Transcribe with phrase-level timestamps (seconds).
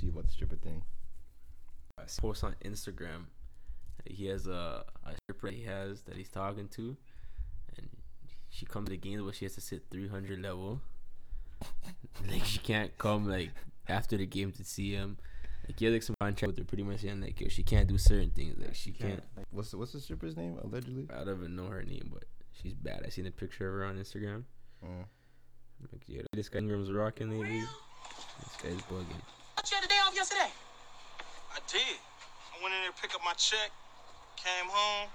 [0.00, 0.82] see about the stripper thing.
[1.98, 3.24] I post on Instagram.
[4.06, 6.96] He has a, a stripper he has that he's talking to,
[7.76, 7.88] and
[8.48, 10.80] she comes to the games, but she has to sit 300 level.
[12.30, 13.50] like she can't come like
[13.88, 15.18] after the game to see him.
[15.66, 17.86] Like he has like some contract with her, pretty much saying like yo, she can't
[17.86, 18.56] do certain things.
[18.58, 19.22] Like she can't.
[19.50, 21.06] What's the, what's the stripper's name allegedly?
[21.14, 23.02] I don't even know her name, but she's bad.
[23.06, 24.44] I seen a picture of her on Instagram.
[24.82, 25.04] Mm.
[25.92, 27.62] Like yeah, this guy Ingram's rocking lately.
[28.40, 29.20] This guy's bugging.
[29.56, 30.50] But you had a day off yesterday.
[31.54, 32.02] I did.
[32.50, 33.70] I went in there to pick up my check,
[34.34, 35.06] came home.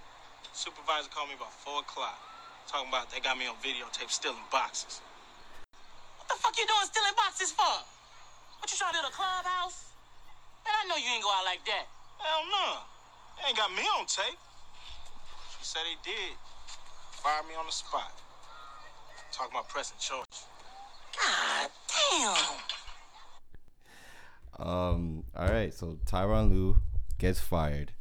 [0.55, 2.15] Supervisor called me about 4 o'clock.
[2.65, 5.03] Talking about they got me on videotape stealing boxes.
[6.17, 7.75] What the fuck you doing stealing boxes for?
[8.63, 9.91] What you trying to build a clubhouse?
[10.63, 11.85] Man, I know you ain't go out like that.
[12.23, 12.81] Hell no.
[13.37, 14.39] They ain't got me on tape.
[15.59, 16.33] She said they did.
[17.21, 18.15] Fired me on the spot.
[19.31, 20.47] Talking about pressing charge.
[21.19, 22.63] God damn.
[24.67, 25.14] Um.
[25.35, 25.73] All right.
[25.73, 26.77] So Tyronn Lue
[27.17, 27.91] gets fired.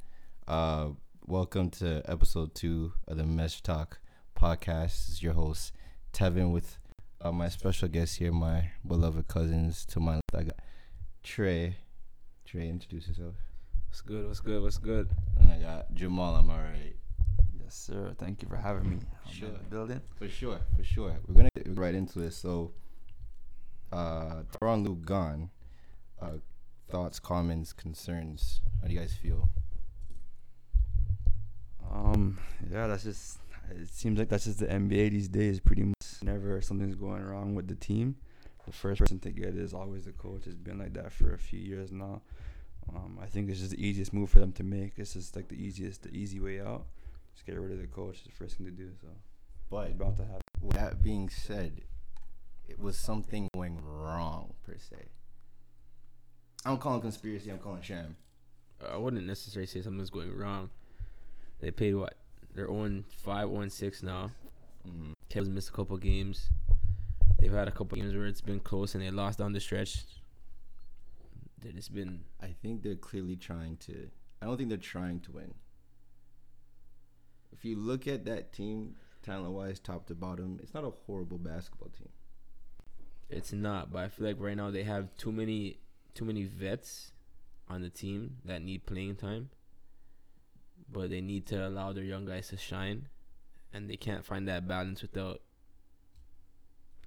[0.47, 0.91] Uh.
[1.27, 3.99] Welcome to episode two of the Mesh Talk
[4.39, 5.07] podcast.
[5.07, 5.73] This is your host
[6.13, 6.79] Tevin with
[7.23, 9.87] uh, my special guest here, my beloved cousins.
[9.87, 10.59] To my left, I got
[11.23, 11.77] Trea.
[12.45, 13.37] Trea, introduce yourself.
[13.89, 14.27] What's good?
[14.29, 14.63] What's good?
[14.63, 15.09] What's good?
[15.41, 16.41] And I got Jamaal.
[16.41, 16.95] I'm all right.
[17.59, 18.15] Yes, sir.
[18.19, 18.99] Thank you for having me.
[19.33, 19.49] Sure.
[19.71, 20.03] building.
[20.17, 21.17] For sure, for sure.
[21.27, 22.37] We're gonna get right into this.
[22.37, 22.73] So,
[23.91, 25.49] uh, Tyronn Lue gone.
[26.21, 26.33] Uh,
[26.89, 28.61] thoughts, comments, concerns.
[28.81, 29.49] How do you guys feel?
[31.93, 32.39] Um,
[32.71, 33.39] yeah, that's just.
[33.71, 35.59] It seems like that's just the NBA these days.
[35.61, 38.17] Pretty much, whenever something's going wrong with the team,
[38.67, 40.43] the first person to get it is always the coach.
[40.47, 42.21] It's been like that for a few years now.
[42.95, 44.93] Um, I think it's just the easiest move for them to make.
[44.99, 46.85] It's just like the easiest, the easy way out.
[47.35, 48.17] Just get rid of the coach.
[48.17, 48.91] It's the first thing to do.
[49.01, 49.09] So
[49.71, 50.43] But it's about to happen.
[50.61, 51.81] with that being said,
[52.69, 55.07] it was something going wrong per se.
[56.65, 57.51] I'm calling conspiracy.
[57.51, 58.17] I'm calling sham.
[58.91, 60.71] I wouldn't necessarily say something's going wrong.
[61.61, 62.15] They paid what?
[62.55, 64.31] They're on 5, 0 6 now.
[64.89, 65.13] Mm-hmm.
[65.29, 66.49] Kev's missed a couple games.
[67.39, 70.05] They've had a couple games where it's been close and they lost down the stretch.
[71.65, 74.09] It's been I think they're clearly trying to.
[74.41, 75.55] I don't think they're trying to win.
[77.53, 81.89] If you look at that team, talent-wise, top to bottom, it's not a horrible basketball
[81.89, 82.11] team.
[83.31, 85.79] it's not, but I feel like right now they have too many
[86.15, 87.13] too many vets
[87.69, 89.51] on the team that need playing time.
[90.91, 93.09] But they need to allow their young guys to shine
[93.73, 95.41] and they can't find that balance without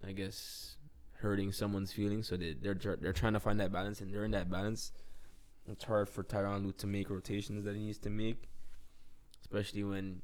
[0.06, 0.75] I guess
[1.19, 2.28] hurting someone's feelings.
[2.28, 4.91] So they they're they're trying to find that balance and during that balance
[5.69, 8.47] it's hard for Tyronn Lue to make rotations that he needs to make,
[9.41, 10.22] especially when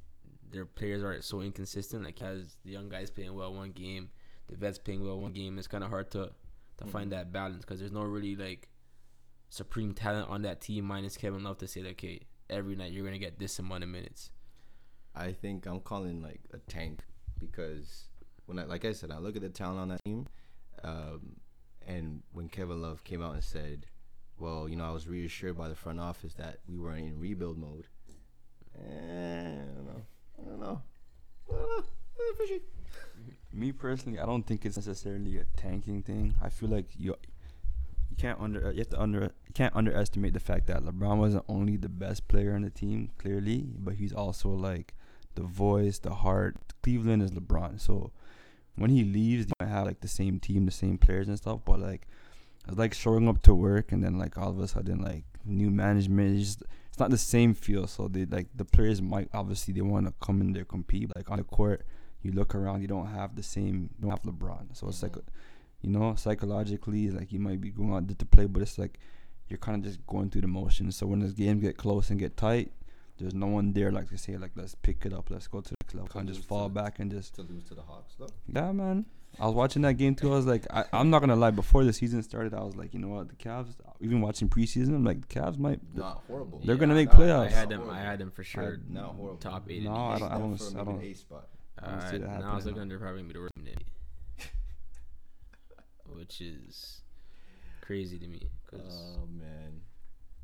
[0.51, 2.03] their players are so inconsistent.
[2.03, 4.09] Like has the young guys playing well one game,
[4.47, 5.57] the vets playing well one game.
[5.57, 6.31] It's kind of hard to
[6.77, 7.19] to find mm-hmm.
[7.19, 8.69] that balance because there's no really like
[9.53, 13.05] supreme talent on that team minus Kevin Love to say that okay, every night you're
[13.05, 14.31] gonna get this amount of minutes.
[15.15, 17.01] I think I'm calling like a tank
[17.39, 18.05] because
[18.47, 20.27] when I like I said, I look at the talent on that team,
[20.83, 21.35] um,
[21.85, 23.85] and when Kevin Love came out and said,
[24.39, 27.59] "Well, you know, I was reassured by the front office that we were in rebuild
[27.59, 27.87] mode,"
[28.75, 30.05] eh, I don't know,
[30.39, 30.81] I don't know,
[31.47, 31.83] I don't know.
[32.39, 32.61] Fishy.
[33.53, 36.33] Me personally, I don't think it's necessarily a tanking thing.
[36.41, 37.15] I feel like you
[38.13, 41.17] you can't under uh, you have to under you can't underestimate the fact that LeBron
[41.17, 44.93] wasn't only the best player on the team, clearly, but he's also like
[45.35, 46.57] the voice, the heart.
[46.83, 48.11] Cleveland is LeBron, so
[48.75, 51.61] when he leaves, they might have like the same team, the same players and stuff,
[51.65, 52.07] but like
[52.67, 55.69] it's like showing up to work and then like all of a sudden like new
[55.69, 59.73] management it's, just, it's not the same feel so they like the players might obviously
[59.73, 61.85] they want to come in there compete like on the court
[62.21, 65.11] you look around you don't have the same you don't have lebron so it's like
[65.11, 65.19] mm-hmm.
[65.83, 68.99] You know psychologically like you might be going out there to play but it's like
[69.49, 72.19] you're kind of just going through the motions so when this games get close and
[72.19, 72.71] get tight
[73.19, 75.73] there's no one there like to say like let's pick it up let's go to
[75.79, 78.27] the club kind of just fall back and just To lose to the Hawks, though.
[78.47, 79.05] yeah, man.
[79.39, 80.31] I was watching that game too.
[80.31, 81.49] I was like, I, I'm not gonna lie.
[81.49, 83.73] Before the season started, I was like, you know what, the Cavs.
[83.99, 85.79] Even watching preseason, I'm like, the Cavs might.
[85.95, 86.61] Not horrible.
[86.63, 87.47] They're gonna make I- playoffs.
[87.47, 87.89] I had them.
[87.89, 88.77] I had them for sure.
[88.87, 89.37] Not horrible.
[89.37, 89.81] Top eight.
[89.83, 90.31] No, in I the don't.
[90.31, 90.73] I East.
[90.73, 90.73] don't.
[90.73, 91.03] For I maybe don't.
[91.05, 91.47] an A spot.
[91.79, 92.65] I don't see Alright, that now I was happening.
[92.65, 93.83] looking under probably be the worst team in the NBA.
[96.15, 97.01] Which is
[97.81, 98.49] crazy to me.
[98.69, 99.81] Cause Oh man.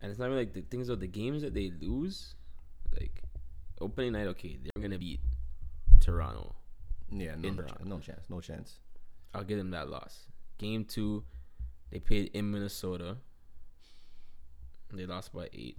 [0.02, 2.36] and it's not even like the things of the games that they lose.
[3.00, 3.22] Like
[3.82, 5.20] opening night, okay, they're gonna beat
[6.00, 6.56] Toronto.
[7.12, 7.84] Yeah, no, Toronto.
[7.86, 8.26] no chance.
[8.30, 8.80] No chance.
[9.34, 10.26] I'll give them that loss.
[10.58, 11.24] Game two,
[11.92, 13.18] they played in Minnesota.
[14.92, 15.78] They lost by eight.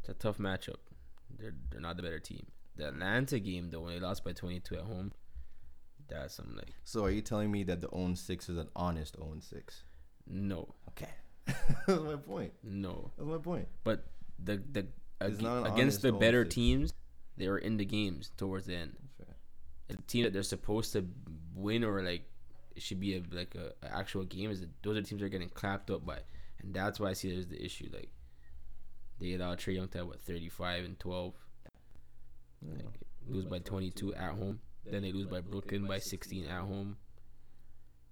[0.00, 0.76] It's a tough matchup.
[1.38, 2.46] They're they're not the better team.
[2.76, 5.12] The Atlanta game though, when they lost by twenty two at home,
[6.20, 9.16] that's something like So are you telling me that the own six is an honest
[9.20, 9.82] own six?
[10.26, 10.74] no.
[10.90, 11.10] Okay.
[11.86, 12.52] That's my point.
[12.62, 13.66] No, That's my point.
[13.82, 14.04] but
[14.42, 14.86] the the
[15.20, 15.42] ag-
[15.72, 16.52] against the better ownership.
[16.52, 16.92] teams,
[17.36, 18.96] they were in the games towards the end.
[19.88, 21.06] The team that they're supposed to
[21.54, 22.22] win or like
[22.76, 25.20] it should be a like a, a actual game is that those are the teams
[25.20, 26.18] that are getting clapped up by,
[26.60, 27.88] and that's why I see there's the issue.
[27.92, 28.10] Like
[29.18, 31.34] they allowed Trae Young to have what 35 and 12,
[32.62, 32.84] like,
[33.28, 34.60] lose by 22 at home.
[34.90, 36.96] Then they lose by Brooklyn by 16 at home.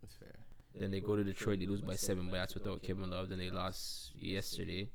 [0.00, 0.38] That's fair.
[0.74, 3.28] Then they go to Detroit, they lose by seven, but that's without Kevin Love.
[3.28, 4.88] Then they lost yesterday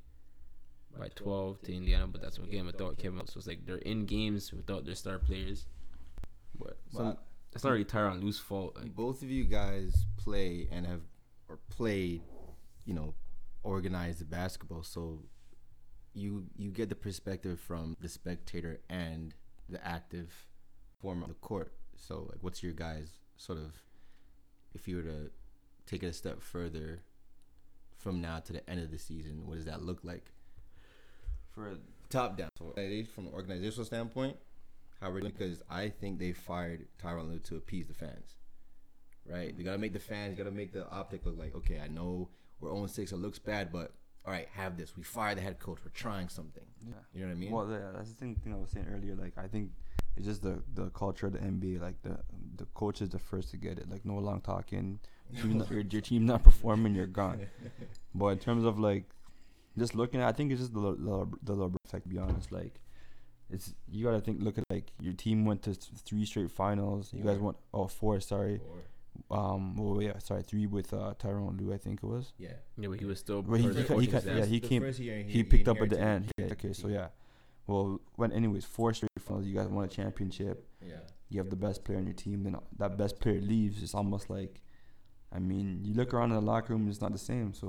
[0.97, 3.29] by 12 to Indiana, but that's again without Kevin Love.
[3.29, 5.67] So it's like they're in games without their star players.
[6.57, 7.17] But some, But
[7.53, 8.77] it's not really Tyronn Lue's fault.
[8.77, 11.01] Like, both of you guys play and have
[11.49, 12.21] or played,
[12.85, 13.13] you know,
[13.63, 14.83] organized basketball.
[14.83, 15.23] So
[16.13, 19.33] you you get the perspective from the spectator and
[19.67, 20.33] the active
[21.05, 21.71] form of the court.
[21.95, 23.73] So like, what's your guys sort of,
[24.73, 25.29] if you were to
[25.85, 27.01] take it a step further,
[27.97, 30.31] from now to the end of the season, what does that look like?
[31.53, 31.77] For
[32.09, 32.49] top down.
[32.57, 32.73] So
[33.13, 34.37] from an organizational standpoint,
[34.99, 38.35] how we're doing because I think they fired Tyronn Lue to appease the fans.
[39.29, 39.55] Right?
[39.55, 42.29] They gotta make the fans, gotta make the optic look like, okay, I know
[42.59, 43.93] we're 0 6, it looks bad, but
[44.25, 44.97] all right, have this.
[44.97, 45.77] We fire the head coach.
[45.85, 46.63] We're trying something.
[46.83, 46.93] yeah.
[47.13, 47.51] You know what I mean?
[47.51, 49.15] Well, yeah, that's the thing, thing I was saying earlier.
[49.15, 49.69] Like, I think
[50.17, 51.81] it's just the the culture of the NBA.
[51.81, 52.17] Like, the
[52.57, 53.89] the coach is the first to get it.
[53.89, 54.99] Like, no long talking.
[55.41, 57.47] Team not, your, your team not performing, you're gone.
[58.15, 59.05] But in terms of like,
[59.77, 62.03] just looking at, I think it's just the Le- Le- the LeBron effect.
[62.03, 62.79] To be honest, like,
[63.49, 64.41] it's you gotta think.
[64.41, 67.11] Look at like your team went to three straight finals.
[67.13, 67.45] You guys Four.
[67.45, 68.19] went oh four.
[68.19, 68.59] Sorry.
[68.69, 68.83] Or-
[69.31, 69.75] Um.
[69.77, 70.17] Well, yeah.
[70.19, 71.73] Sorry, three with uh, Tyrone Lue.
[71.73, 72.33] I think it was.
[72.37, 72.49] yeah.
[72.77, 73.41] yeah, but he was still.
[73.41, 74.37] But he- part he he coaching ca- staff.
[74.37, 76.31] yeah, he The came- first year he picked up at the end.
[76.37, 77.07] Yeah, okay, so yeah.
[77.67, 80.67] Well, when anyways, four straight finals, you guys won a championship.
[80.81, 80.97] Yeah.
[81.29, 82.43] You have the best player on your team.
[82.43, 83.81] Then that best player leaves.
[83.81, 84.61] It's almost like,
[85.31, 87.53] I mean, you look around in the locker room, it's not the same.
[87.53, 87.67] So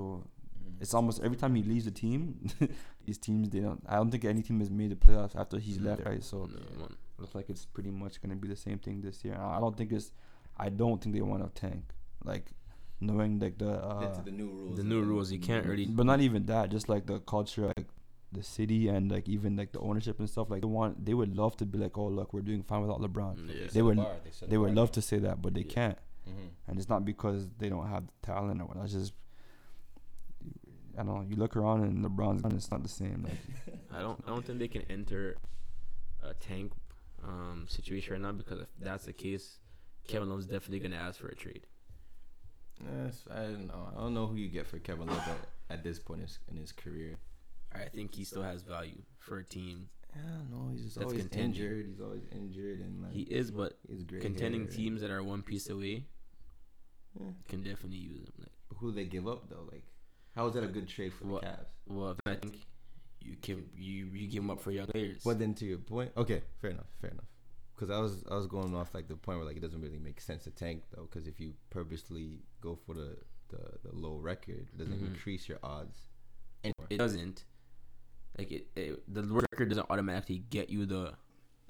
[0.67, 0.81] Mhm.
[0.83, 2.47] it's almost every time he leaves the team,
[3.07, 3.83] these teams they don't.
[3.89, 6.05] I don't think any team has made the playoffs after he's left.
[6.05, 6.23] Right.
[6.23, 6.49] So
[6.79, 6.89] No,
[7.19, 9.35] looks like it's pretty much gonna be the same thing this year.
[9.37, 10.13] I I don't think it's.
[10.59, 11.85] I don't think they want to tank.
[12.25, 12.53] Like
[13.01, 13.71] knowing like the.
[13.83, 14.77] Uh, the new rules.
[14.77, 15.87] The new rules, you can't really.
[15.87, 16.71] but not even that.
[16.71, 17.89] Just like the culture, like
[18.37, 20.51] the city, and like even like the ownership and stuff.
[20.51, 23.01] Like they want, they would love to be like, oh look, we're doing fine without
[23.01, 23.49] LeBron.
[23.49, 23.65] Yeah.
[23.65, 25.73] set They would- bar, set a They would love to say that, but they Yeah.
[25.79, 25.99] can't.
[26.29, 26.49] Mhm.
[26.69, 28.77] And it's not because they don't have the talent or what.
[28.85, 29.13] It's just,
[30.99, 31.21] I don't know.
[31.29, 32.53] You look around and LeBron's gone.
[32.53, 33.23] It's not the same.
[33.25, 34.23] Like I don't.
[34.27, 35.37] I don't think they can enter
[36.23, 36.73] a tank
[37.25, 39.59] um, situation right now because if that's the case,
[40.09, 41.67] Kevin Love's definitely gonna ask for a trade.
[42.85, 43.89] Yes, I don't know.
[43.97, 46.39] I don't know who you get for Kevin Love at, at this point in his,
[46.51, 47.17] in his career.
[47.83, 49.89] I think he still has value for a team.
[50.15, 50.71] I don't know.
[50.73, 51.51] He's just always contending.
[51.51, 51.87] injured.
[51.89, 54.23] He's always injured and like He is, but he's great.
[54.23, 56.07] contending teams that are one piece away
[57.21, 57.31] Yeah.
[57.49, 58.33] can definitely use him.
[58.39, 59.69] Like, Who do they give up though?
[59.71, 59.85] Like,
[60.35, 61.67] how is that a good trade for Well, the Cavs?
[61.87, 62.59] well, I think
[63.21, 65.23] you can you you give him up for young players.
[65.25, 67.25] But then to your point, okay, fair enough, fair enough.
[67.75, 69.99] Because I was I was going off like the point where like it doesn't really
[69.99, 71.03] make sense to tank though.
[71.11, 73.19] Because if you purposely go for the
[73.49, 75.09] the, the low record, it doesn't Mhm.
[75.09, 76.09] increase your odds.
[76.65, 76.87] Anymore.
[76.91, 77.45] it doesn't.
[78.39, 81.15] Like it, it, the record doesn't automatically get you the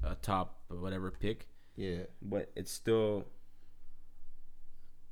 [0.03, 1.47] uh, top whatever pick,
[1.77, 3.25] yeah, but it still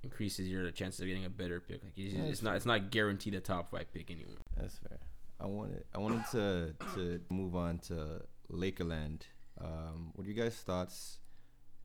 [0.03, 1.83] increases your chances of getting a better pick.
[1.83, 4.37] Like it's, it's not it's not guaranteed a top five pick anymore.
[4.57, 4.99] that's fair.
[5.41, 9.23] I wanted I wanted to to move on to Lakerland.
[9.61, 11.19] Um, what are you guys' thoughts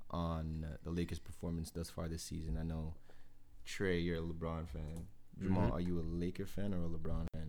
[0.09, 2.57] on the Lakers' performance thus far this season?
[2.59, 2.95] I know
[3.65, 5.05] Trea, you're a LeBron fan.
[5.39, 5.73] Jamaal, Mhm.
[5.73, 7.48] are you a Laker fan or a LeBron fan?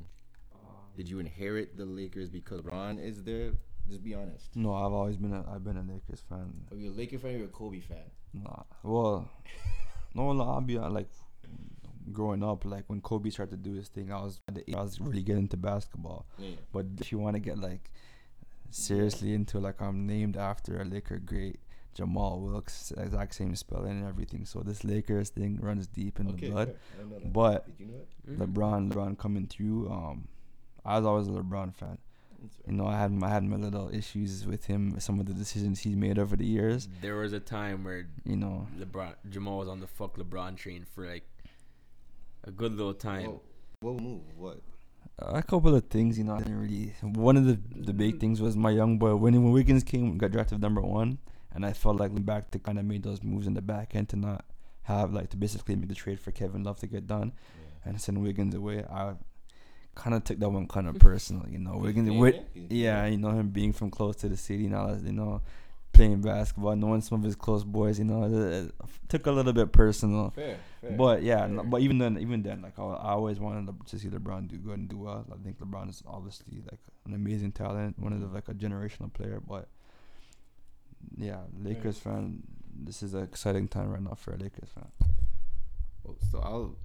[1.01, 3.53] Did you inherit the Lakers because LeBron is there?
[3.89, 4.55] Just be honest.
[4.55, 6.53] no, I've always been a I've been a Lakers fan.
[6.71, 8.11] Are you a Laker fan or a Kobe fan?
[8.35, 8.65] Nah.
[8.83, 9.27] Well,
[10.15, 11.09] no, no, I'll be uh, like
[12.13, 12.67] growing up.
[12.67, 15.01] Like when Kobe started to do his thing, I was at the age I was
[15.01, 16.27] really getting into basketball.
[16.37, 16.57] Yeah.
[16.71, 17.91] But if you want to get like
[18.69, 21.61] seriously into like I'm named after a Laker great,
[21.97, 24.45] Jamaal Wilkes, exact same spelling and everything.
[24.45, 26.69] So this Lakers thing runs deep in the blood.
[26.69, 26.77] fair.
[27.01, 27.33] I know that.
[27.33, 28.03] But you know?
[28.31, 28.43] Mm-hmm.
[28.43, 29.91] LeBron, LeBron coming through.
[29.91, 30.29] Um,
[30.85, 31.99] I was always a LeBron fan.
[32.67, 35.81] You know, I had I had my little issues with him, some of the decisions
[35.81, 36.89] he's made over the years.
[37.03, 40.87] There was a time where You know, LeBron Jamaal was on the fuck LeBron train
[40.95, 41.25] for like
[42.45, 43.27] a good little time.
[43.27, 43.43] Whoa.
[43.81, 44.23] What move?
[44.37, 44.61] What?
[45.21, 46.17] Uh, a couple of things.
[46.19, 46.95] You know, I didn't really.
[47.03, 50.33] One of the the big things was my young boy when when Wiggins came, got
[50.33, 51.19] drafted number one,
[51.53, 54.09] and I felt like back to kind of made those moves in the back end
[54.11, 54.45] to not
[54.85, 57.33] have like to basically make the trade for Kevin Love to get done
[57.85, 58.85] and send Wiggins away.
[58.85, 59.15] I
[59.95, 61.47] kind of took that one kind of personal.
[61.49, 62.09] You know, Wiggins.
[62.09, 62.65] Yeah, Wi- yeah.
[62.71, 64.95] yeah, you know him being from close to the city now.
[64.95, 65.43] You know,
[65.93, 67.99] playing basketball, knowing some of his close boys.
[67.99, 68.75] You know, it, it
[69.09, 70.31] took a little bit personal.
[70.31, 70.93] Fair, fair.
[70.93, 71.49] But yeah, fair.
[71.49, 74.57] no, but even then, even then, like I, I always wanted to see LeBron do
[74.57, 75.27] good and do well.
[75.33, 79.13] I think LeBron is obviously like an amazing talent, one of the like a generational
[79.13, 79.41] player.
[79.47, 79.69] But
[81.17, 82.43] yeah, Lakers fan,
[82.75, 84.89] this is an exciting time right now for a Lakers fan.
[86.31, 86.77] So I'll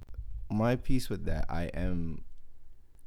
[0.49, 1.45] my piece with that.
[1.49, 2.23] I am,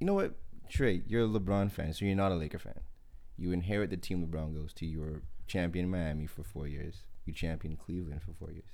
[0.00, 0.35] you know what,
[0.69, 2.81] Trea, you're a LeBron fan, so you're not a Laker fan.
[3.37, 4.87] You inherit the team LeBron goes to.
[4.87, 7.05] You were champion Miami for four years.
[7.25, 8.71] You champion Cleveland for four years.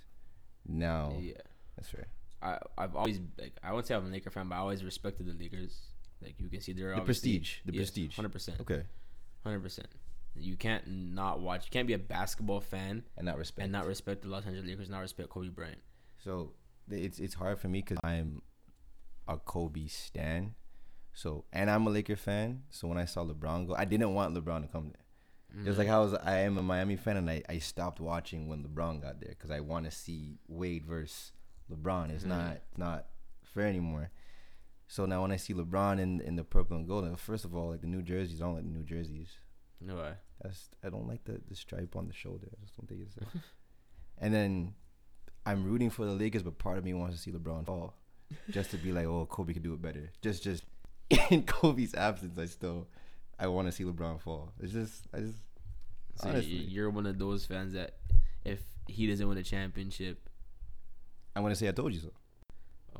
[0.66, 1.34] Now Yeah.
[1.76, 2.06] that's fair.
[2.42, 5.26] I I've always like I won't say I'm a Laker fan, but I always respected
[5.26, 5.78] the Lakers.
[6.22, 8.16] Like you can see they're The prestige, the yes, prestige.
[8.16, 8.82] hundred percent, Okay,
[9.44, 9.88] hundred percent.
[10.36, 11.66] You can't not watch.
[11.66, 13.62] You can't be a basketball fan and not respect.
[13.64, 15.78] and not respect the Los Angeles Lakers, not respect Kobe Bryant.
[16.18, 16.52] So
[16.90, 18.42] it's it's hard for me because I'm
[19.28, 20.54] a Kobe stan.
[21.14, 22.64] So and I'm a Laker fan.
[22.70, 25.04] So when I saw LeBron go, I didn't want LeBron to come there.
[25.62, 28.48] Just like how I, was, I am a Miami fan, and I, I stopped watching
[28.48, 31.32] when LeBron got there because I want to see Wade versus
[31.70, 32.10] LeBron.
[32.10, 32.30] It's mm-hmm.
[32.30, 33.06] not not
[33.44, 34.10] fair anymore.
[34.88, 37.70] So now when I see LeBron in in the purple and gold, first of all,
[37.70, 39.28] like the New Jerseys, I don't like the New Jerseys.
[39.80, 40.14] No way.
[40.42, 42.48] That's I don't like the, the stripe on the shoulder.
[42.50, 43.16] I just don't think it's.
[44.18, 44.74] and then
[45.46, 47.94] I'm rooting for the Lakers, but part of me wants to see LeBron fall,
[48.50, 50.10] just to be like, oh, Kobe could do it better.
[50.20, 50.64] Just just
[51.30, 52.88] in Kobe's absence, I still
[53.38, 54.52] I want to see LeBron fall.
[54.60, 55.38] It's just I just
[56.16, 57.96] So honestly you're one of those fans that
[58.44, 60.28] if he doesn't win a championship,
[61.36, 62.10] I'm gonna say I told you so.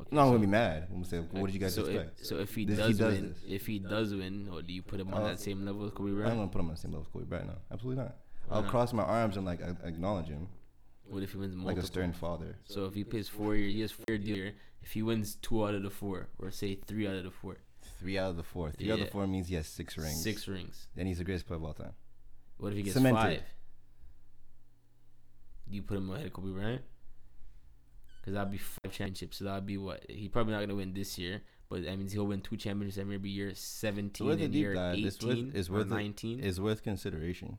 [0.01, 0.87] okay, No, I'm gonna be mad.
[0.89, 2.19] I'm gonna say, what did you guys so expect?
[2.21, 3.43] If, so if he This- does, he win, this.
[3.47, 5.91] if he does win, or do you put him on Uh, that same level as
[5.91, 6.31] Kobe Bryant?
[6.31, 7.57] I'm gonna put him on the same level as Kobe Bryant now.
[7.71, 8.15] Absolutely not.
[8.51, 8.69] I'll not?
[8.71, 10.47] cross my arms and like acknowledge him
[11.07, 12.57] What if he wins more like a stern father.
[12.65, 14.53] So if he plays four years, he has four year.
[14.81, 17.57] If he wins two out of the four, or say three out of the four,
[17.99, 18.71] Three out of the four.
[18.71, 20.21] Three out of the four means he has six rings.
[20.21, 20.87] six rings.
[20.95, 21.93] Then he's the greatest player of all time.
[22.57, 23.15] What if he gets Cemented.
[23.17, 23.41] five?
[25.67, 26.81] You put him ahead of Kobe Bryant?
[28.21, 29.37] Because that'd be five championships.
[29.37, 30.03] So that'd be what?
[30.09, 33.29] He probably not gonna win this year, but that means he'll win two championships every
[33.29, 33.53] year.
[33.55, 34.97] Seventeen worth a deep year dive.
[34.99, 35.89] It's worth- eighteen it's or worth it.
[35.89, 36.39] nineteen.
[36.39, 37.57] is worth consideration.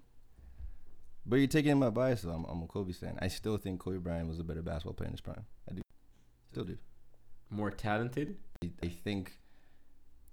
[1.25, 2.23] But you're taking my bias.
[2.23, 2.31] Though.
[2.31, 3.19] I'm, I'm a Kobe fan.
[3.21, 5.45] I still think Kobe Bryant was a better basketball player in his prime.
[5.69, 5.83] I do,
[6.53, 6.79] still do.
[7.51, 8.37] More talented.
[8.83, 9.39] I think,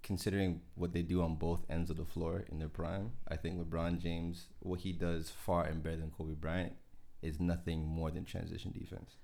[0.04, 3.58] considering what they do on both ends of the floor in their prime, I think
[3.58, 6.74] LeBron James, what he does far and better than Kobe Bryant,
[7.22, 9.16] is nothing more than transition defense.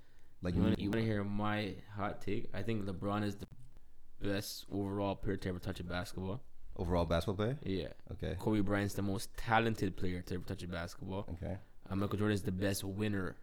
[0.41, 2.49] Like you want to hear my hot take?
[2.53, 3.47] I think LeBron is the
[4.21, 6.41] best overall player to ever touch a basketball.
[6.77, 7.57] overall basketball player.
[7.63, 7.89] Yeah.
[8.13, 8.35] Okay.
[8.39, 11.27] Kobe Bryant's the most talented player to ever touch a basketball.
[11.33, 11.57] Okay.
[11.89, 13.35] Uh, Michael Jordan is the best winner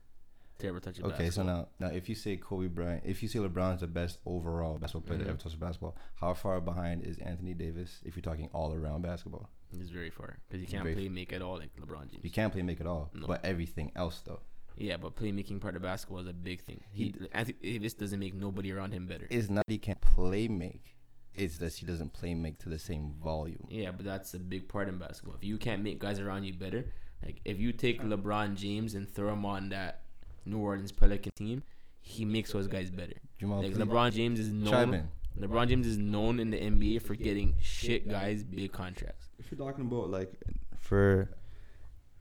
[0.59, 3.87] touch Okay, so now, now if you say Kobe Bryant, if you say LeBron's the
[3.87, 5.25] best overall basketball player Mhm.
[5.25, 9.03] to ever touch basketball, how far behind is Anthony Davis if you're talking all around
[9.03, 9.51] basketball?
[9.77, 12.25] He's very far because he can't Very play make at all like LeBron James.
[12.25, 13.27] You can't play make it all, No.
[13.27, 14.41] but everything else though
[14.79, 16.83] Yeah, but playmaking part of basketball is a big thing.
[16.91, 19.27] He, Anthony Davis doesn't make nobody around him better.
[19.31, 20.97] is not he can't play make.
[21.35, 23.67] It's that he doesn't play make to the same volume.
[23.69, 25.35] Yeah, but that's a big part in basketball.
[25.37, 29.07] If you can't make guys around you better, like if you take LeBron James and
[29.09, 30.05] throw him on that
[30.47, 31.63] New Orleans Pelican team,
[32.01, 33.15] he makes those guys better.
[33.41, 34.95] Jamaal, Like LeBron James is known.
[34.95, 35.09] in.
[35.39, 39.29] LeBron James is known in the NBA for getting shit guys big contracts.
[39.39, 40.33] If you're talking about like
[40.79, 41.29] for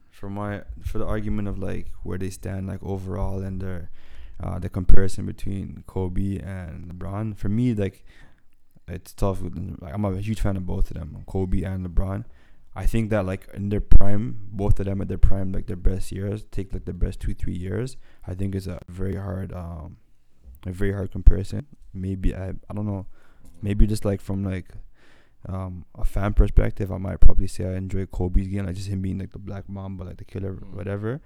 [0.09, 3.89] for my for the argument of like where they stand like overall and their
[4.43, 8.05] uh, the comparison between Kobe and LeBron for me like
[8.87, 9.41] it's tough.
[9.81, 12.25] Like, I'm a huge fan of both of them, Kobe and LeBron.
[12.75, 15.77] I think that like in their prime, both of them at their prime, like their
[15.77, 17.95] best years, take like the best two three years.
[18.27, 19.97] I think is a very hard, um,
[20.65, 21.67] a very hard comparison.
[21.93, 23.05] Maybe I I don't know,
[23.61, 24.67] maybe just like from like
[25.47, 29.01] um, a fan perspective, I might probably say I enjoy Kobe's game, like just him
[29.01, 30.73] being like the Black mom, but like the killer, Mm.
[30.73, 31.21] whatever.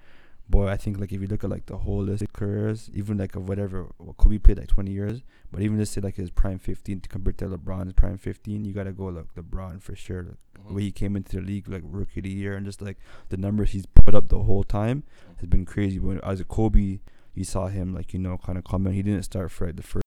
[0.50, 3.48] But I think like if you look at like the holistic careers, even like of
[3.48, 7.02] whatever, well, Kobe played like 20 years, but even just say like his prime 15
[7.02, 10.24] compared to LeBron's prime 15, you gotta go like LeBron for sure.
[10.24, 12.82] Like the way he came into the league, like rookie of the year, and just
[12.82, 12.98] like
[13.30, 15.04] the numbers he's put up the whole time
[15.38, 16.00] has been crazy.
[16.00, 17.00] When as a Kobe,
[17.36, 18.94] you saw him like you know kind of come in.
[18.94, 20.04] He didn't start for like, the first.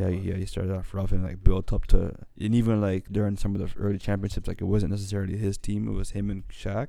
[0.00, 3.36] Yeah, yeah, he started off rough and like built up to, and even like during
[3.36, 6.46] some of the early championships, like it wasn't necessarily his team; it was him and
[6.48, 6.88] Shaq.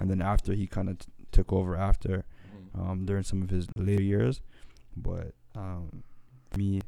[0.00, 2.24] And then after he kind of t- took over after,
[2.74, 4.40] um, during some of his later years,
[4.96, 6.02] but um,
[6.56, 6.80] me,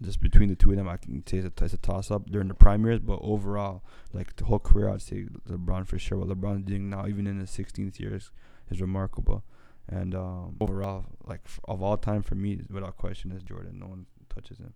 [0.00, 2.30] just between the two of them, I can say it's a, it's a toss up
[2.30, 6.18] during the prime years, but overall, like the whole career, I'd say LeBron for sure.
[6.18, 8.30] What LeBron's doing now, even in his 16th years,
[8.70, 9.44] is remarkable.
[9.88, 13.78] And um, overall, like f- of all time for me, without question, is Jordan.
[13.80, 14.72] No one touches him.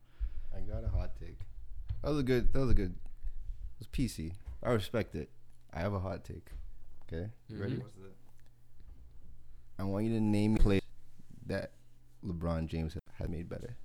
[0.55, 1.39] I got a hot take.
[2.03, 2.53] That was a good.
[2.53, 2.95] That was a good.
[2.95, 4.33] It was PC.
[4.63, 5.31] I respect it.
[5.73, 6.49] I have a hot take.
[7.07, 7.77] Okay, you ready?
[9.79, 10.83] I want you to name players
[11.47, 11.73] that
[12.25, 13.77] LeBron James had made better.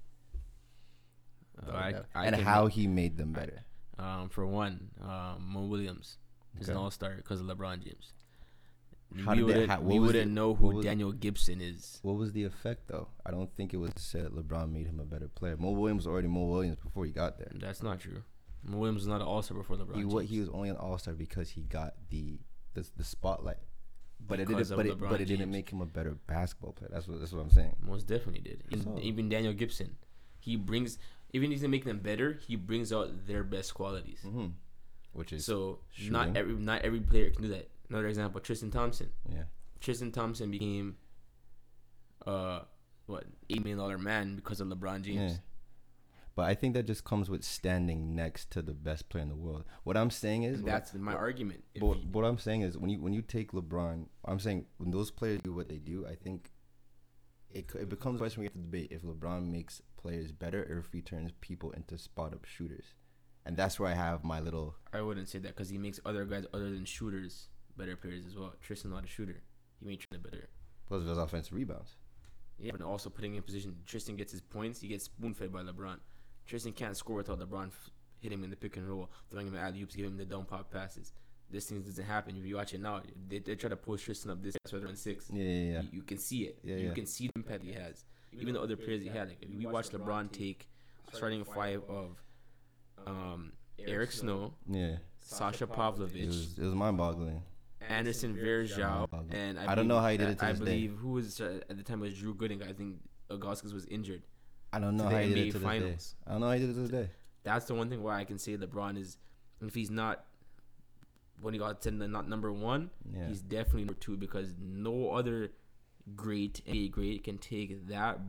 [1.68, 3.64] Uh, I, I and how he made them better.
[3.98, 6.18] um, for one, um, Mo Williams
[6.60, 8.14] is an all star because of LeBron James.
[9.26, 12.00] How we wouldn't, ha- we wouldn't the- know who Daniel Gibson is.
[12.04, 13.08] What was the effect though?
[13.26, 15.58] I don't think it was said LeBron made him a better player.
[15.58, 17.52] Mo Williams was already Mo Williams before he got there.
[17.56, 18.22] That's not true.
[18.64, 19.96] Mo Williams was not an all star before LeBron.
[19.96, 20.14] He James.
[20.14, 22.40] what he was only an All Star because he got the
[22.76, 23.58] the, the spotlight.
[24.28, 24.70] But it didn't.
[24.76, 26.90] But it, but it didn't make him a better basketball player.
[26.94, 27.76] That's what that's what I'm saying.
[27.82, 28.64] Most definitely did.
[28.84, 29.96] So- Even Daniel Gibson,
[30.40, 31.00] he brings
[31.32, 34.20] even if he doesn't make them better, he brings out their best qualities.
[34.24, 34.48] hmm
[35.14, 37.70] Which is So not every not every player can do that.
[37.90, 39.10] Another example, Tristan Thompson.
[39.32, 39.44] yeah.
[39.80, 40.98] Tristan Thompson became
[42.28, 42.60] uh
[43.06, 45.34] what eight million dollar man because of LeBron James.
[45.34, 45.38] Yeah.
[46.36, 49.36] But I think that just comes with standing next to the best player in the
[49.36, 49.66] world.
[49.84, 51.64] What I'm saying is that's my argument.
[51.80, 54.92] But you- what I'm saying is when you when you take LeBron, I'm saying when
[54.92, 56.52] those players do what they do, I think
[57.52, 60.80] it it becomes a question we have to debate if LeBron makes players better or
[60.80, 62.94] if he turns people into spot up shooters,
[63.46, 64.76] and that's where I have my little.
[64.94, 68.36] I wouldn't say that because he makes other guys other than shooters better players as
[68.36, 68.54] well.
[68.62, 69.42] Tristan's not a shooter.
[69.80, 70.50] He made Tristan better.
[70.88, 71.96] Plus, those offensive rebounds.
[72.58, 73.76] Yeah, but also putting in position.
[73.86, 74.82] Tristan gets his points.
[74.82, 75.98] He gets spoon fed by LeBron.
[76.50, 77.90] Tristan can't score without LeBron f-
[78.20, 80.46] hitting him in the pick and roll, throwing him alley oops, giving him the dumb
[80.46, 81.14] pop passes.
[81.52, 82.36] This thing doesn't happen.
[82.38, 84.96] If you watch it now, they, they try to push Tristan up this whether on
[84.96, 85.26] six.
[85.32, 85.82] Yeah, yeah, yeah.
[85.82, 86.60] You, you can see it.
[86.64, 86.94] Yeah, you yeah.
[86.94, 88.04] can see the impact he has.
[88.34, 89.30] Even the other players he had.
[89.30, 90.68] Like if we watch LeBron take
[91.14, 92.22] starting five of
[93.08, 97.42] um, Eric Snow, Yeah, Sasha it Pavlovich, was it was mind boggling.
[97.88, 100.66] Anderson Varejao, and I, I don't know how he did it to I this day.
[100.66, 102.62] believe who was uh, at the time was Drew Gooden.
[102.68, 102.98] I think
[103.30, 104.22] Augustus was injured.
[104.72, 106.14] I don't know how he did it to this finals.
[106.14, 106.24] day.
[106.28, 107.10] I don't know how he did it to this day.
[107.44, 109.18] That's the one thing why I can say LeBron is,
[109.66, 110.26] if he's not,
[111.42, 113.28] when he got to not number one, Yeah.
[113.28, 115.52] he's definitely number two because no other
[116.16, 118.20] great NBA great can take that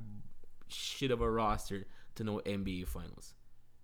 [0.68, 3.35] shit of a roster to no NBA finals.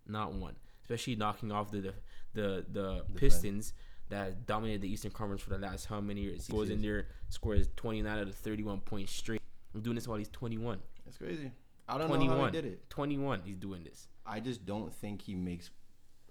[0.06, 0.54] Not one.
[0.82, 1.94] Especially knocking off the the
[2.34, 3.72] the, the Pistons
[4.08, 6.46] that dominated the Eastern Conference for the last how many years?
[6.46, 9.42] He goes in there, scores 29 out of 31 points straight.
[9.74, 10.78] I'm doing this while he's 21.
[11.04, 11.50] That's crazy.
[11.88, 12.52] I don't know how 21.
[12.52, 12.90] he did it.
[12.90, 13.42] 21.
[13.44, 14.08] He's doing this.
[14.26, 15.70] I just don't think he makes.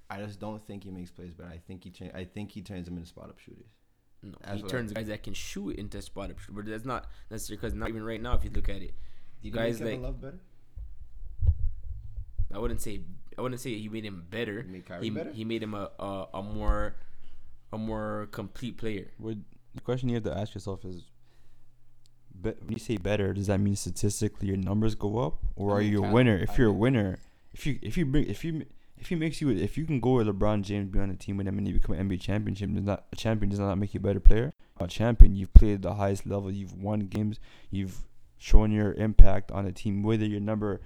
[0.10, 1.92] I just don't think he makes plays but I think he.
[1.92, 3.72] Cha- I think he turns them into spot up shooters.
[4.22, 6.86] No, That's he turns I- guys that can shoot into spot up, shooters, but that's
[6.86, 8.34] not necessarily because not even right now.
[8.34, 8.94] If you look at it,
[9.42, 10.40] Did guys make like Love better?
[12.54, 13.02] I wouldn't say
[13.38, 14.62] I wouldn't say he made him better.
[14.62, 15.32] He made Kyrie he, better?
[15.32, 16.96] he made him a, a a more
[17.74, 19.12] a more complete player.
[19.18, 19.38] What
[19.74, 21.04] the question you have to ask yourself is,
[22.42, 25.76] be, when you say better, does that mean statistically your numbers go up, or I
[25.76, 26.38] are mean, you a winner?
[26.38, 27.20] If I you're a winner,
[27.54, 28.66] if you if you bring if you
[28.98, 31.38] if he makes you if you can go with LeBron James be on a team
[31.38, 33.94] with him and you become an NBA championship, does not a champion does not make
[33.94, 34.54] you a better player.
[34.80, 38.04] A champion, you've played at the highest level, you've won games, you've
[38.38, 40.82] shown your impact on a team, whether you're number,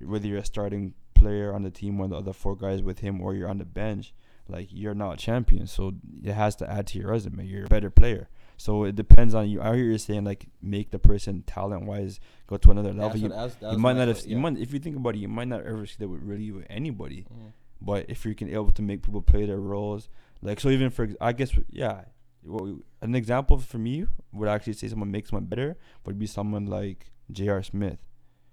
[0.00, 3.00] whether you're a starting player on the team, one of the other four guys with
[3.00, 4.14] him, or you're on the bench.
[4.48, 7.44] Like you're not a champion, so it has to add to your resume.
[7.44, 8.28] You're a better player.
[8.58, 9.60] So it depends on you.
[9.60, 13.10] I hear you saying like make the person talent wise go to another level.
[13.10, 14.22] That's You, what- that's- you might not have.
[14.22, 16.22] que- You might if you think about it, you might not ever see that with
[16.22, 17.26] really with anybody.
[17.32, 17.52] Mhm.
[17.80, 20.08] But if you can able to make people play their roles,
[20.42, 22.04] like so, even for I guess yeah,
[22.42, 26.64] we, an example for me would actually say someone makes someone better would be someone
[26.66, 27.62] like J.R.
[27.62, 27.98] Smith,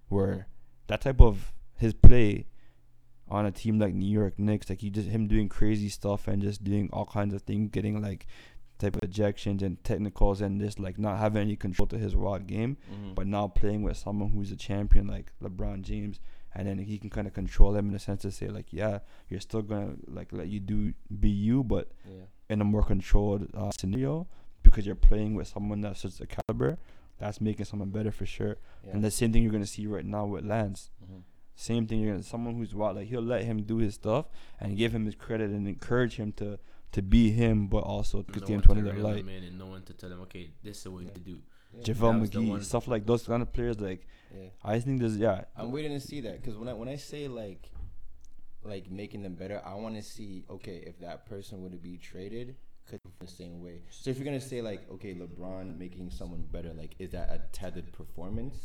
[0.09, 0.45] where Mhm.
[0.87, 2.47] that type of his play
[3.29, 6.41] on a team like New York Knicks, like he just him doing crazy stuff and
[6.41, 8.27] just doing all kinds of things, getting like
[8.83, 12.45] type of ejections and technicals and just like not having any control to his wild
[12.47, 13.15] game, Mhm.
[13.15, 16.19] but now playing with someone who's a champion like LeBron James,
[16.55, 18.99] and then he can kind of control him in a sense to say like, yeah,
[19.29, 22.25] you're still gonna like let you do be you, but yeah.
[22.49, 24.27] in a more controlled uh, scenario
[24.63, 26.77] because you're playing with someone that's such a caliber.
[27.19, 28.57] That's making someone better for sure.
[28.85, 28.91] Yeah.
[28.93, 30.89] And the same thing you're gonna see right now with Lance.
[31.03, 31.21] Mhm.
[31.55, 31.99] Same thing.
[32.01, 32.95] You're gonna someone who's wild.
[32.97, 34.25] Like he'll let him do his stuff
[34.59, 36.59] and give him his credit and encourage him to
[36.93, 39.17] to be him, but also to No get him one to to another light.
[39.17, 41.39] him and no one to tell him, okay, this is what you to do.
[41.73, 41.81] Yeah.
[41.93, 43.79] JaVale That was the McGee, stuff like those kind of players.
[43.79, 44.49] Like Yeah.
[44.63, 45.45] I think there's yeah.
[45.55, 47.71] I'm waiting to see that because when I when I say like
[48.63, 52.55] like making them better, I want to see okay if that person would be traded
[52.89, 53.81] could the same way.
[53.89, 57.41] So if you're gonna say like okay, LeBron making someone better, like is that a
[57.51, 58.55] tethered performance?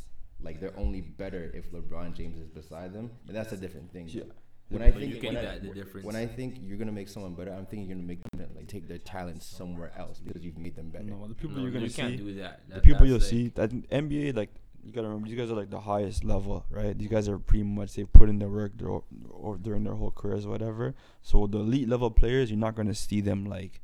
[0.41, 4.09] Like they're only better if LeBron James is beside them, but that's a different thing.
[4.09, 4.25] Yeah.
[4.71, 6.07] When I think you can when do I, that, the difference.
[6.07, 8.67] when I think you're gonna make someone better, I'm thinking you're gonna make them like
[8.69, 11.05] take their talents somewhere else because you've made them better.
[11.05, 12.25] No, the people No, you're gonna you can't see.
[12.25, 12.69] do that.
[12.69, 14.51] the people you'll like- see that NBA like
[14.85, 16.97] you gotta remember these guys are like the highest level, right?
[16.99, 19.95] These guys are pretty much they've put in their work their, whole- or during their
[19.95, 20.95] whole careers or whatever.
[21.23, 23.81] So the elite level players, you're not gonna see them like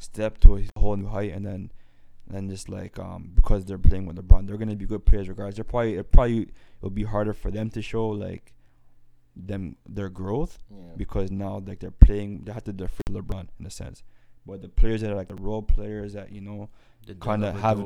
[0.00, 1.72] step to a whole new height and then
[2.30, 5.54] and just like um because they're playing with LeBron, they're gonna be good players regardless.
[5.56, 6.48] They're probably it probably
[6.80, 8.52] it'll be harder for them to show like
[9.38, 10.76] them their growth Yeah.
[10.96, 14.02] because now like they're playing they have to defer LeBron in a sense.
[14.44, 16.68] But the players that are like the role players that you know
[17.06, 17.78] The kinda have-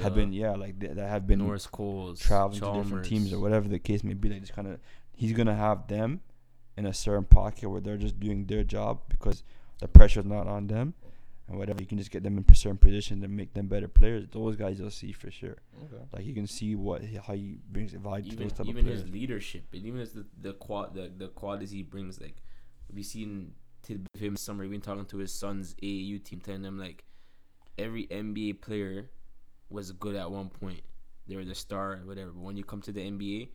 [0.00, 3.38] have been yeah like they, that have been Norris Coles, traveling to different teams or
[3.40, 4.28] whatever the case may be.
[4.28, 4.80] Like just kind of
[5.14, 6.20] he's gonna have them
[6.76, 9.42] in a certain pocket where they're just doing their job because
[9.78, 10.94] the pressure's not on them
[11.48, 11.80] and whatever.
[11.80, 14.26] You can just get them in certain positions and make them better players.
[14.30, 15.56] Those guys you'll see for sure.
[15.84, 16.04] Okay.
[16.12, 18.92] Like you can see what how he brings value to even those type even of
[18.92, 19.14] his players.
[19.14, 22.36] leadership and even as the the quad the, the qualities he brings like
[22.92, 26.62] we've seen tidbit of him this summer been talking to his son's AAU team telling
[26.62, 27.04] them like
[27.78, 29.10] every NBA player
[29.70, 30.80] was good at one point
[31.26, 33.48] they were the star whatever but when you come to the NBA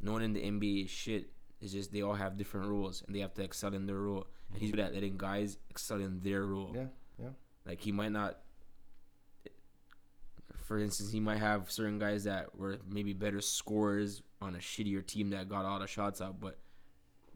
[0.00, 3.14] no one in the NBA is shit it's just they all have different roles and
[3.14, 4.76] they have to excel in their role and he's mm-hmm.
[4.76, 6.84] good at letting guys excel in their role Yeah.
[7.66, 8.38] Like he might not.
[10.64, 15.06] For instance, he might have certain guys that were maybe better scorers on a shittier
[15.06, 16.58] team that got all the shots out, but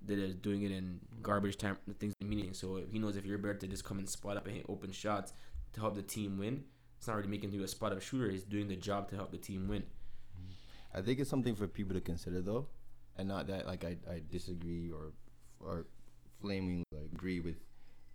[0.05, 2.55] they're doing it in garbage time things meaning.
[2.55, 4.67] So if he knows if you're better to just come and spot up and hit
[4.69, 5.33] open shots
[5.75, 6.65] to help the team win,
[6.99, 8.31] it's not really making you a spot up shooter.
[8.31, 9.83] He's doing the job to help the team win.
[9.83, 10.99] Mm-hmm.
[10.99, 12.67] I think it's something for people to consider though,
[13.17, 15.13] and not that like I, I disagree or
[15.61, 15.87] or
[16.41, 17.57] flaming like agree with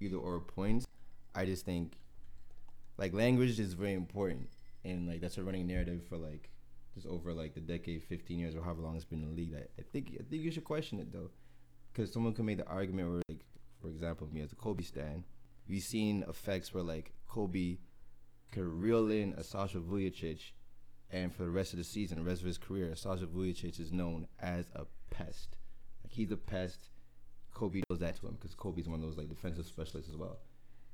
[0.02, 0.86] either or points.
[1.34, 1.94] I just think
[2.98, 4.50] like language is very important,
[4.84, 6.50] and like that's a running narrative for like
[6.94, 9.54] just over like the decade, fifteen years or however long it's been in the league.
[9.56, 11.32] I, I think I think you should question it though,
[11.92, 13.46] because someone could make the argument where like
[13.82, 15.26] for example me as a Kobe stan,
[15.68, 17.78] we've seen effects where like Kobe
[18.52, 20.40] could reel in a Sasha Vujacic
[21.12, 23.92] and for the rest of the season, the rest of his career, Sasha Vujacic is
[23.92, 25.56] known as a pest.
[26.04, 26.90] Like he's a pest.
[27.54, 30.40] Kobe does that to him because Kobe's one of those like defensive specialists as well.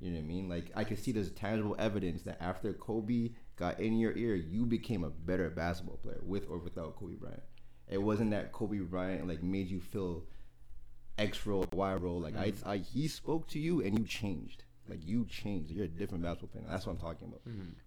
[0.02, 0.48] You know what I mean?
[0.48, 4.66] Like I can see there's tangible evidence that after Kobe got in your ear, you
[4.66, 7.44] became a better basketball player with or without Kobe Bryant.
[7.88, 10.24] It wasn't that Kobe Bryant like made you feel
[11.18, 12.20] X role, Y role.
[12.20, 14.64] Like I, I, he spoke to you and you changed.
[14.88, 15.70] Like you changed.
[15.70, 16.64] You're a different basketball player.
[16.68, 17.42] That's what I'm talking about.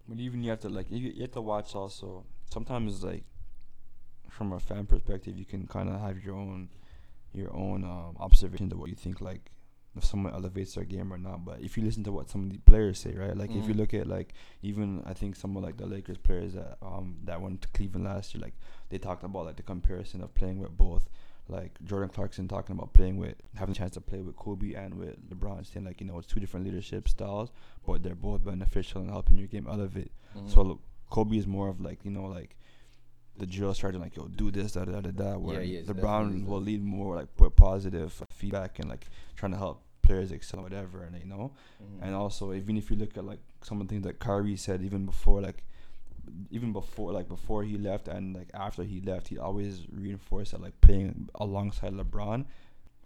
[0.07, 2.23] But even you have to like you, you have to watch also.
[2.49, 3.25] Sometimes like
[4.29, 6.69] from a fan perspective, you can kind of have your own
[7.33, 9.51] your own um, observation to what you think like
[9.97, 11.45] if someone elevates their game or not.
[11.45, 13.35] But if you listen to what some of the players say, right?
[13.35, 13.77] Like if you Mhm.
[13.77, 17.41] look at like even I think some of like the Lakers players that um that
[17.41, 18.53] went to Cleveland last year, like
[18.89, 21.07] they talked about like the comparison of playing with both.
[21.47, 24.95] Like Jordan Clarkson talking about playing with having a chance to play with Kobe and
[24.95, 27.51] with LeBron, saying like you know it's two different leadership styles,
[27.85, 30.11] but they're both beneficial in helping your game elevate.
[30.47, 30.79] So look,
[31.11, 32.55] Kobe is more of like you know like
[33.37, 35.37] the drill sergeant, like yo do this da da da da.
[35.37, 39.05] Where definitely LeBron will lead more like put positive feedback and like
[39.35, 41.51] trying to help players excel whatever, and you know.
[41.83, 42.03] Mm-hmm.
[42.03, 44.81] And also even if you look at like some of the things that Kyrie said
[44.81, 45.63] even before like
[46.49, 50.61] even before like before he left and like after he left, he always reinforced that
[50.61, 52.45] like playing alongside LeBron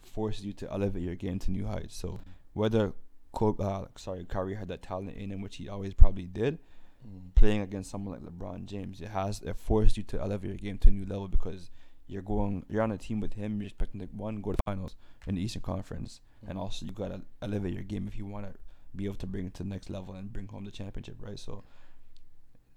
[0.04, 1.96] forces you to elevate your game to new heights.
[1.96, 2.30] So mm-hmm.
[2.54, 2.94] whether
[3.32, 7.30] Kobe, uh, sorry, Kyrie had that talent in him, which he always probably did, mm-hmm.
[7.36, 10.78] playing against someone like LeBron James, it has it forced you to elevate your game
[10.80, 11.70] to a new level because
[12.10, 13.62] you're going you're on a team with him.
[13.62, 14.96] You're expecting to one go to finals
[15.28, 18.54] in the Eastern Conference, and also you gotta elevate your game if you want to
[18.96, 21.38] be able to bring it to the next level and bring home the championship, right?
[21.38, 21.64] So,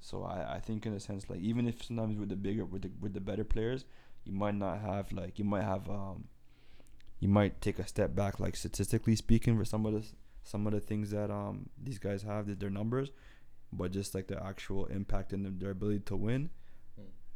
[0.01, 2.83] so I, I think in a sense like even if sometimes with the bigger with
[2.83, 3.85] the with the better players,
[4.25, 6.25] you might not have like you might have um
[7.19, 10.05] you might take a step back like statistically speaking for some of the
[10.45, 13.11] some of the things that um these guys have that their numbers
[13.73, 16.51] but just like the actual impact and their ability to win,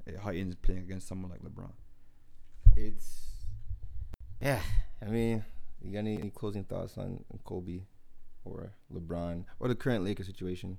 [0.06, 1.70] it heightens playing against someone like LeBron.
[2.76, 3.22] It's
[4.40, 4.60] yeah.
[5.02, 5.44] I mean,
[5.82, 7.80] you got any, any closing thoughts on Kobe
[8.44, 10.78] or LeBron or the current Lakers situation?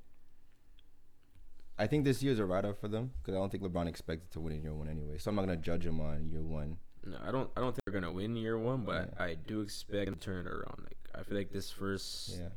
[1.80, 4.32] I think this year's a write off for them because I don't think LeBron expected
[4.32, 5.18] to win in year one anyway.
[5.18, 6.78] So I'm not gonna judge him on year one.
[7.06, 7.50] No, I don't.
[7.56, 9.24] I don't think they're gonna win year one, but Yeah.
[9.24, 10.82] I do expect them to turn it around.
[10.84, 12.50] Like I feel like this first Yeah.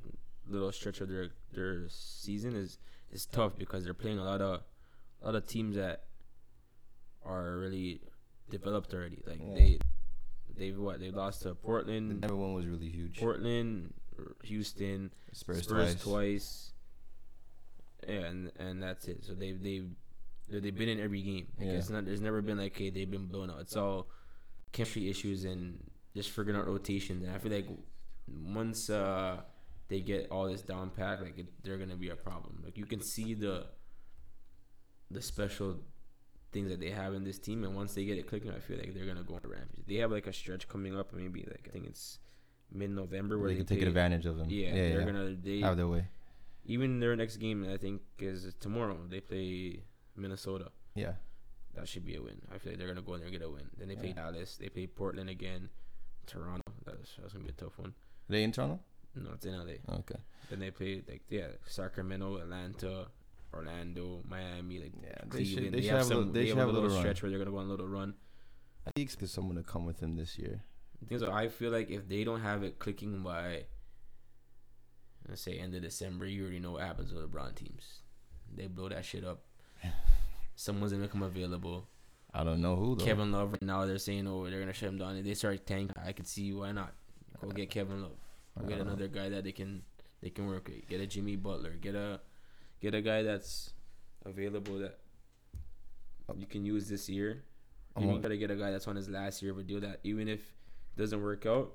[0.49, 2.79] little stretch of their their season is
[3.11, 4.63] is tough because they're playing a lot of
[5.23, 6.05] a lot of teams that
[7.23, 8.01] are really
[8.51, 9.23] developed already.
[9.27, 9.55] Like Yeah.
[9.55, 9.79] they
[10.57, 13.19] they've what they lost to Portland, Denver one was really huge.
[13.19, 13.95] Portland,
[14.45, 16.03] Houston, Spurs, Spurs, twice.
[16.03, 16.73] twice.
[18.09, 19.25] Yeah, and and that's it.
[19.25, 19.89] So they've they've
[20.49, 21.47] they've been in every game.
[21.59, 21.73] Like Yeah.
[21.75, 23.61] it's not there's never been like hey they've been blown out.
[23.61, 24.09] It's all
[24.73, 25.79] chemistry issues and
[26.15, 27.23] just figuring out rotations.
[27.25, 27.69] And I feel like
[28.29, 29.41] once uh
[29.89, 32.63] they get all this down pat, like it, they're gonna be a problem.
[32.65, 33.67] Like you can see the
[35.11, 35.77] the special
[36.53, 38.79] things that they have in this team, and once they get it clicking, I feel
[38.79, 39.85] like they're gonna go on a rampage.
[39.87, 42.19] They have like a stretch coming up, maybe like I think it's
[42.73, 44.47] mid November where They they, can take play- advantage of him.
[44.51, 45.05] Yeah, yeah, they're yeah.
[45.07, 46.07] gonna they have their way.
[46.65, 48.99] even their next game I think is tomorrow.
[49.09, 49.83] They play
[50.17, 50.71] Minnesota.
[50.95, 51.13] Yeah.
[51.75, 52.41] That should be a win.
[52.53, 53.71] I feel like they're gonna go in there and get a win.
[53.79, 54.57] Then they play Dallas.
[54.57, 55.69] They play Portland again.
[56.27, 56.63] Toronto.
[56.85, 57.95] That's, that's gonna be a tough one.
[58.29, 58.81] they in Toronto?
[59.17, 59.75] No, it's in LA.
[59.99, 60.17] Okay.
[60.51, 63.07] Then they play like yeah, Sacramento, Atlanta,
[63.53, 65.75] Orlando, Miami, like Yeah, they should- Cleveland.
[65.75, 66.99] they should have a some, little- they should have have a little run.
[67.01, 68.15] stretch where they're gonna go on a little run.
[68.87, 70.63] I think expect someone to come with him this year.
[71.09, 73.65] Things I feel like if they don't have it clicking by,
[75.29, 78.01] let's say end of December, you already know what happens with LeBron teams.
[78.55, 79.43] They blow that shit up.
[80.57, 81.89] Someone's gonna come available.
[82.33, 83.05] I don't know who though.
[83.05, 85.17] Kevin Love right now they're saying oh they're gonna shut him down.
[85.17, 86.93] If they start tanking, I could see why not.
[87.41, 88.17] Go get Kevin Love.
[88.59, 89.83] Go get another guy that they can
[90.21, 90.87] they can work with.
[90.87, 91.71] Get a Jimmy Butler.
[91.81, 92.21] Get a
[92.81, 93.73] get a guy that's
[94.25, 94.99] available that
[96.37, 97.45] you can use this year.
[97.99, 100.01] You on- gotta get a guy that's on his last year of a deal that
[100.05, 101.73] even if it doesn't work out,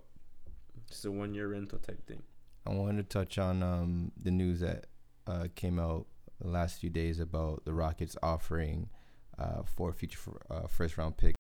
[0.88, 2.24] it's a one year rental type thing.
[2.66, 4.88] I wanted to touch on um, the news that
[5.28, 6.08] uh, came out
[6.42, 8.90] the last few days about the Rockets offering
[9.38, 11.40] uh, four future uh, first round picks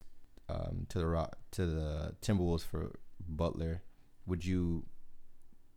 [0.49, 2.91] um, to the Rock to the Timberwolves for
[3.28, 3.82] Butler.
[4.28, 4.86] Would you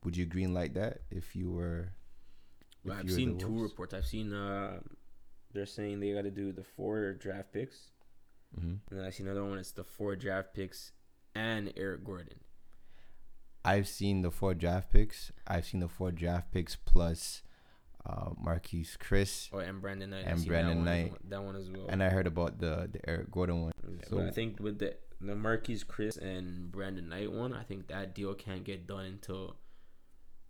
[0.04, 1.92] would you green light that if you were?
[2.84, 3.92] If I've seen two reports.
[3.94, 4.80] I've seen uh,
[5.52, 7.90] they're saying they got to do the four draft picks,
[8.58, 8.78] Mhm.
[8.88, 9.58] and then I see another one.
[9.58, 10.92] It's the four draft picks
[11.34, 12.40] and Eric Gordon.
[13.64, 15.32] I've seen the four draft picks.
[15.46, 17.42] I've seen the four draft picks plus
[18.06, 20.24] uh, Marquese Chriss, Oh, and Brandon Knight.
[20.24, 21.10] And Brandon that one, Knight.
[21.10, 21.86] well- That one as well.
[21.88, 23.72] and I heard about the the Eric Gordon one.
[23.86, 27.88] Yeah, so- I think with the the Marquese Chriss and Brandon Knight one, I think
[27.88, 29.56] that deal can't get done until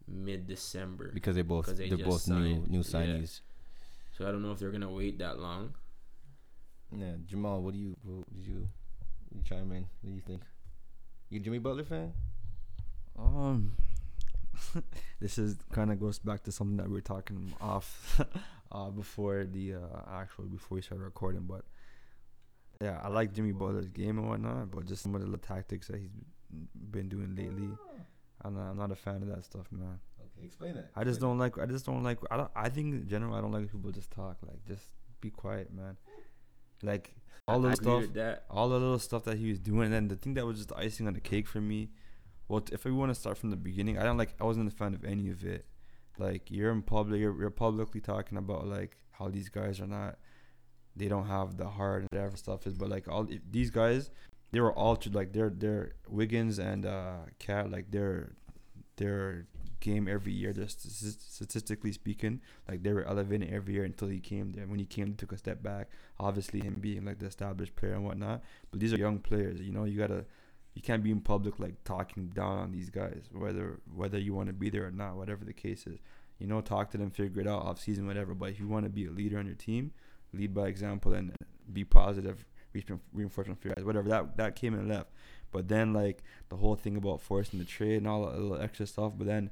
[0.09, 1.11] mid December.
[1.13, 2.69] because they both 'Cause they they are both new signed.
[2.71, 2.83] new Yeah.
[2.85, 3.41] signees.
[4.17, 5.75] So I don't know if they're gonna wait that long.
[6.91, 8.69] Yeah, Jamaal, what do you what did you
[9.35, 9.83] you chime in?
[10.03, 10.43] What do you think?
[11.31, 12.13] You a Jimmy Butler fan?
[13.19, 13.73] Um,
[15.21, 18.21] this is kind of goes back to something that we were talking off
[18.73, 21.43] uh, before the uh, actual before we started recording.
[21.43, 21.65] But
[22.81, 25.99] yeah, I like Jimmy Butler's game and whatnot, but just some of the tactics that
[25.99, 26.11] he's
[26.91, 27.69] been doing lately,
[28.43, 29.99] I'm not, I'm not a fan of that stuff, man.
[30.21, 30.91] Okay, explain that.
[30.95, 31.59] I just don't like.
[31.59, 32.19] I just don't like.
[32.31, 32.51] I don't.
[32.55, 34.37] I think in general, I don't like people just talk.
[34.47, 34.85] Like, just
[35.21, 35.97] be quiet, man.
[36.83, 37.15] Like
[37.49, 38.05] all the stuff
[38.51, 39.87] all the little stuff that he was doing.
[39.87, 41.91] And then the thing that was just icing on the cake for me.
[42.47, 44.35] Well, if we want to start from the beginning, I don't like.
[44.41, 45.67] I wasn't a fan of any of it.
[46.19, 50.19] Like you're in public, you're, you're publicly talking about like how these guys are not.
[50.97, 54.11] They don't have the heart and whatever stuff is, but like all these guys,
[54.51, 55.15] they were altered.
[55.15, 57.71] Like they're they're Wiggins and uh Cat.
[57.71, 58.33] Like their
[58.97, 59.47] their
[59.81, 60.53] game every year.
[60.53, 60.81] Just
[61.35, 64.67] statistically speaking, like they were elevating every year until he came there.
[64.67, 65.89] When he came, took a step back.
[66.19, 68.43] Obviously, him being like the established player and whatnot.
[68.71, 69.61] But these are young players.
[69.61, 70.25] You know, you gotta,
[70.75, 74.49] you can't be in public like talking down on these guys, whether whether you want
[74.49, 75.99] to be there or not, whatever the case is.
[76.39, 78.33] You know, talk to them, figure it out off season, whatever.
[78.33, 79.93] But if you want to be a leader on your team,
[80.33, 81.35] lead by example and
[81.73, 82.45] be positive,
[83.13, 84.09] reinforcement for guys, whatever.
[84.09, 85.11] That that came and left.
[85.51, 88.87] But then like the whole thing about forcing the trade and all that little extra
[88.87, 89.13] stuff.
[89.17, 89.51] But then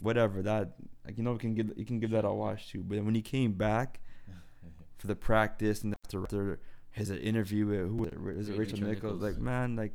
[0.00, 2.82] whatever that like you know we can give you can give that a watch too.
[2.82, 4.00] But then when he came back
[4.98, 8.78] for the practice and after, after his interview with who it, is it Rachel Rachel
[8.80, 9.20] Nichols?
[9.20, 9.22] Nichols.
[9.22, 9.94] Like man, like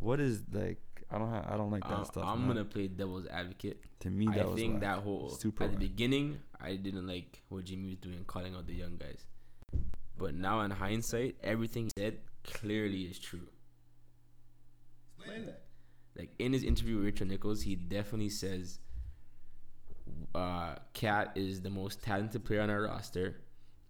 [0.00, 2.24] what is like I don't ha- I don't like that I'm, stuff.
[2.26, 2.48] I'm man.
[2.48, 3.80] gonna play devil's advocate.
[4.00, 4.82] to me I was think whack.
[4.82, 8.66] that whole super at the beginning, I didn't like what Jimmy was doing, calling out
[8.66, 9.24] the young guys.
[10.18, 13.48] But now in hindsight, everything he said clearly is true.
[15.18, 15.62] Explain that.
[16.16, 18.78] Like in his interview with Richard Nichols, he definitely says
[20.34, 23.40] uh Cat is the most talented player on our roster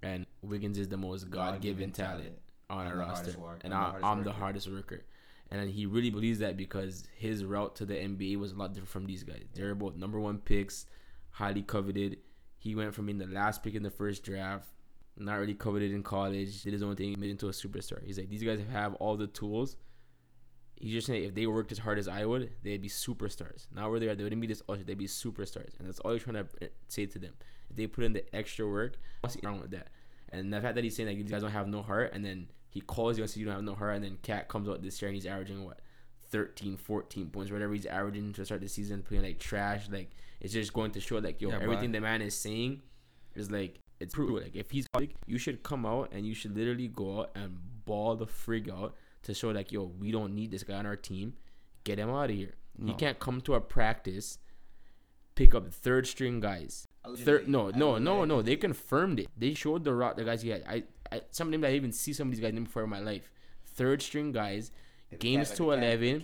[0.02, 2.32] and Wiggins is the most God given talent
[2.70, 3.38] on our roster.
[3.38, 4.38] work- And I'm the I'm the worker.
[4.40, 5.04] hardest worker.
[5.50, 8.88] And he really believes that because his route to the NBA was a lot different
[8.90, 9.44] from these guys.
[9.54, 10.86] They're both number one picks,
[11.30, 12.18] highly coveted.
[12.58, 14.68] He went from being the last pick in the first draft,
[15.16, 18.04] not really coveted in college, did his own thing, made into a superstar.
[18.04, 19.76] He's like, these guys have all the tools.
[20.76, 23.66] He's just saying if they worked as hard as I would, they'd be superstars.
[23.72, 25.78] Not where they are, they wouldn't be this usher, they'd be superstars.
[25.78, 27.34] And that's all he's trying to eh, say to them.
[27.70, 29.88] If they put in the extra work, what's wrong with that?
[30.30, 32.48] And the fact that he's saying like these guys don't have no heart, and then
[32.70, 34.82] he calls you and says you don't have no heart, and then Cat comes out
[34.82, 35.78] this year and he's averaging what
[36.30, 39.88] 13, 14 points, whatever he's averaging to start the season, playing like trash.
[39.88, 42.82] Like it's just going to show like yo, Yeah, everything I- the man is saying
[43.36, 44.40] is like it's true.
[44.40, 47.58] Like if he's like, you should come out and you should literally go out and
[47.84, 50.96] ball the frig out to show like yo, we don't need this guy on our
[50.96, 51.34] team.
[51.84, 52.54] Get him out of here.
[52.84, 54.38] He can't come to a practice,
[55.34, 56.88] pick up third string guys.
[57.18, 58.42] Third, no, no, no, no.
[58.42, 59.28] They confirmed it.
[59.36, 60.64] They showed the rock the guys he had.
[60.66, 62.84] I, I some of them that I even see some of these guys name before
[62.84, 63.30] in my life.
[63.66, 64.70] Third string guys,
[65.18, 66.22] games to eleven,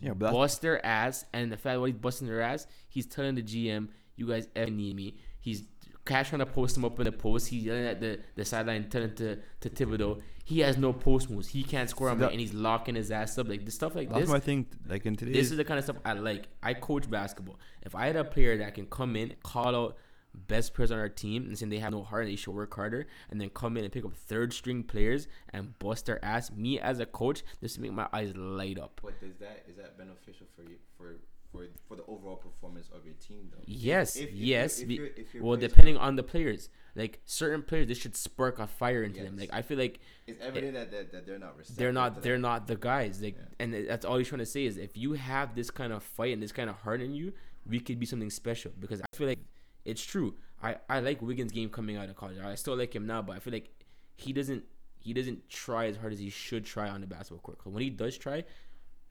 [0.00, 3.06] yeah, but that's, bust their ass, and the fact while he's busting their ass, he's
[3.06, 5.64] telling the GM, "You guys ever need me." He's
[6.04, 7.48] Cash trying to post him up in the post.
[7.48, 10.20] He's yelling at the, the sideline, telling to, to Thibodeau.
[10.44, 11.48] He has no post moves.
[11.48, 13.48] He can't score on that- me, and he's locking his ass up.
[13.48, 14.28] Like this stuff like That's this.
[14.30, 14.66] my thing.
[14.86, 16.48] Like in This is the kind of stuff I like.
[16.62, 17.58] I coach basketball.
[17.82, 19.96] If I had a player that can come in, call out
[20.34, 22.74] best players on our team and saying they have no heart and they should work
[22.74, 26.50] harder, and then come in and pick up third string players and bust their ass,
[26.50, 29.00] me as a coach, this make my eyes light up.
[29.02, 31.20] But is that is that beneficial for you for
[31.54, 33.62] for for the overall performance of your team though?
[33.66, 34.80] Yes, If- if you're- yes.
[34.80, 38.58] if you're- if your well, depending on the players, like certain players, this should spark
[38.58, 39.36] a fire into them.
[39.36, 42.66] Like I feel like It's evident that, that that they're not they're not they're not
[42.66, 43.22] the guys.
[43.22, 43.44] Like, Yeah.
[43.60, 46.32] and that's all he's trying to say is if you have this kind of fight
[46.32, 47.32] and this kind of heart in you,
[47.66, 48.72] we could be something special.
[48.78, 49.40] Because I feel like
[49.84, 50.34] it's true.
[50.62, 52.38] I I like Wiggins' game coming out of college.
[52.38, 53.70] I still like him now, but I feel like
[54.16, 54.64] he doesn't
[54.98, 57.58] he doesn't try as hard as he should try on the basketball court.
[57.58, 58.42] 'Cause when he does try,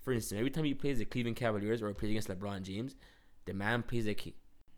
[0.03, 2.95] for instance, every time he plays the Cleveland Cavaliers or plays against LeBron James,
[3.45, 4.33] the man plays like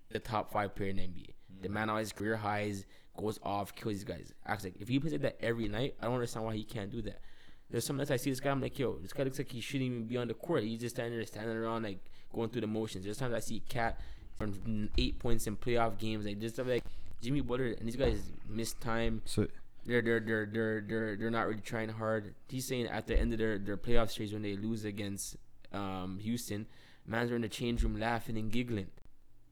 [0.10, 1.34] the top five player in the NBA.
[1.62, 2.86] The man always career highs,
[3.18, 4.34] goes off, kills these guys.
[4.46, 6.92] Acts like if he plays like that every night, I don't understand why he can't
[6.92, 7.22] do that.
[7.70, 9.60] There's some nights I see this guy, I'm like, yo, this guy looks like he
[9.60, 10.64] shouldn't even be on the court.
[10.64, 13.06] He's just standing there, standing around, like going through the motions.
[13.06, 14.00] There's times I see Cat
[14.38, 16.84] from eight points in playoff games, like just like
[17.22, 19.22] Jimmy Butler and these guys miss time.
[19.26, 19.48] so
[19.86, 22.36] They're they're they're they're they're they're not really trying hard.
[22.48, 25.38] He's saying at the end of their their playoff series when they lose against
[25.72, 26.66] um Houston,
[27.06, 28.88] man's are in the change room laughing and giggling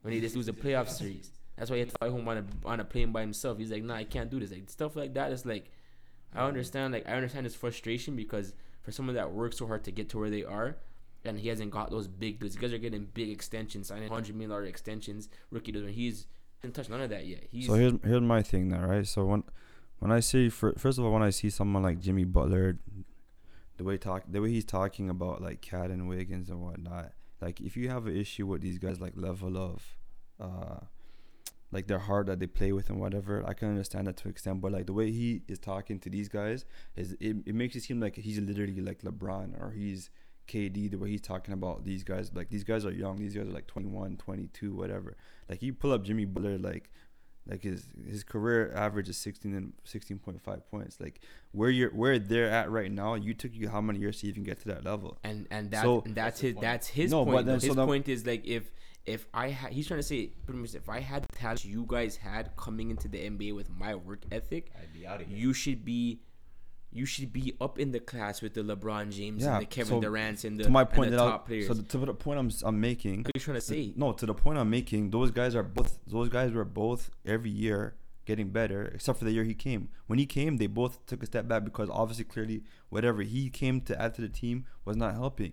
[0.02, 1.32] when they just lose a playoff series.
[1.58, 3.58] That's why he had to fly home on a on a plane by himself.
[3.58, 4.52] He's like, nah, I can't do this.
[4.52, 5.69] Like stuff like that is like,
[6.34, 6.93] I understand.
[6.93, 10.17] Like I understand his frustration because for someone that works so hard to get to
[10.19, 10.78] where they are,
[11.24, 12.56] and he hasn't got those big deals.
[12.56, 15.86] You guys are getting big extensions, signing hundred million dollar extensions, rookie deals.
[15.86, 16.26] When he's
[16.62, 17.43] didn't touch none of that yet.
[17.52, 19.06] He's so here's here's my thing now, right?
[19.06, 19.43] So when
[20.00, 22.78] when I see fir- first of all when I see someone like Jimmy Butler,
[23.78, 27.62] the way talk the way he's talking about like Cat and Wiggins and whatnot, like
[27.62, 29.82] if you have an issue with these guys like level of,
[30.40, 30.86] uh,
[31.72, 34.32] like their heart that they play with and whatever, I can understand that to an
[34.32, 34.62] extent.
[34.62, 37.82] But like the way he is talking to these guys is it, it makes it
[37.84, 40.10] seem like he's literally like LeBron or he's
[40.48, 43.48] KD the way he's talking about these guys like these guys are young these guys
[43.48, 45.16] are like 21 22 whatever
[45.50, 46.92] like you pull up Jimmy Butler like
[47.48, 51.20] like his his career average is 16 and 16.5 points like
[51.52, 54.44] where you're where they're at right now you took you how many years to even
[54.44, 56.62] get to that level and and that So- and That's that's his point.
[56.62, 57.46] that's his No, but point.
[57.46, 57.60] then- though.
[57.60, 58.72] so his then- point is like if
[59.06, 61.84] if I had he's trying to say pretty much if I had the talent you
[61.88, 65.38] guys had coming into the NBA with my work ethic, I'd be out of here.
[65.38, 66.22] you should be
[66.96, 69.96] you should be up in the class with the LeBron James Yeah, and the Kevin
[69.96, 71.68] so Durant's and the to my point the that top I, players.
[71.68, 73.94] so to the point I'm I'm making what are you trying to say?
[73.96, 77.50] no to the point I'm making those guys are both those guys were both every
[77.50, 81.24] year getting better except for the year he came when he came they both took
[81.24, 84.96] a step back because obviously clearly whatever he came to add to the team was
[84.96, 85.52] not helping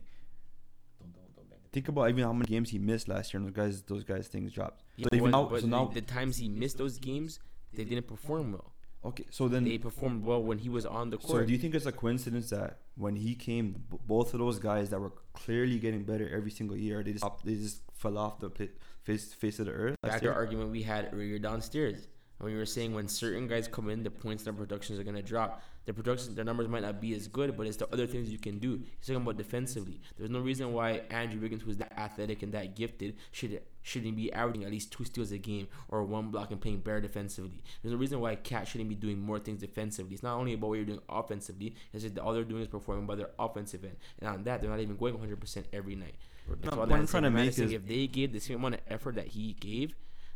[1.01, 3.55] Don't- don't- don't think about even how many games he missed last year and those
[3.57, 6.37] guys those guys things dropped Yeah, so even but- now but so now the times
[6.37, 7.41] he missed those games,
[7.73, 8.70] they didn't perform well.
[9.05, 11.41] Okay so then They performed well when he was on the court.
[11.43, 14.59] So do you think it's a coincidence that when he came, b- both of those
[14.59, 18.19] guys that were clearly getting better every single year, they just up- they just fell
[18.19, 18.67] off the pla-
[19.03, 19.97] face face of the earth?
[20.03, 22.09] back to the argument we had earlier downstairs
[22.39, 25.23] when we were saying when certain guys come in, the points and productions are gonna
[25.23, 25.63] drop.
[25.87, 28.39] The production, their numbers might not be as good, but it's the other things you
[28.39, 28.83] can do.
[28.99, 30.01] He's talking about defensively.
[30.19, 34.31] There's no reason why Andrew Wiggins, who's that athletic and that gifted, should shouldn't be
[34.31, 37.63] averaging at least two steals a game or one block and playing better defensively.
[37.83, 40.13] There's no reason why Cat shouldn't be doing more things defensively.
[40.13, 41.75] It's not only about what you're doing offensively.
[41.95, 44.61] It's just that all they're doing is performing by their offensive end, and on that,
[44.61, 46.15] they're not even going 100% every night.
[46.47, 48.75] No, all what I'm I'm trying to make is- if they gave the same amount
[48.75, 49.95] of effort that he gave,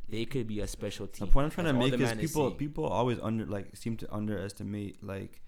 [0.09, 1.27] they could be a special team.
[1.27, 2.59] The point I'm trying That's to make is people saying.
[2.59, 5.41] people always under like seem to underestimate like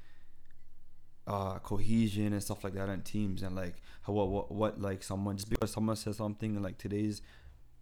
[1.26, 5.02] uh cohesion and stuff like that in teams and like how what what, what like
[5.02, 7.20] someone just because someone says something in like today's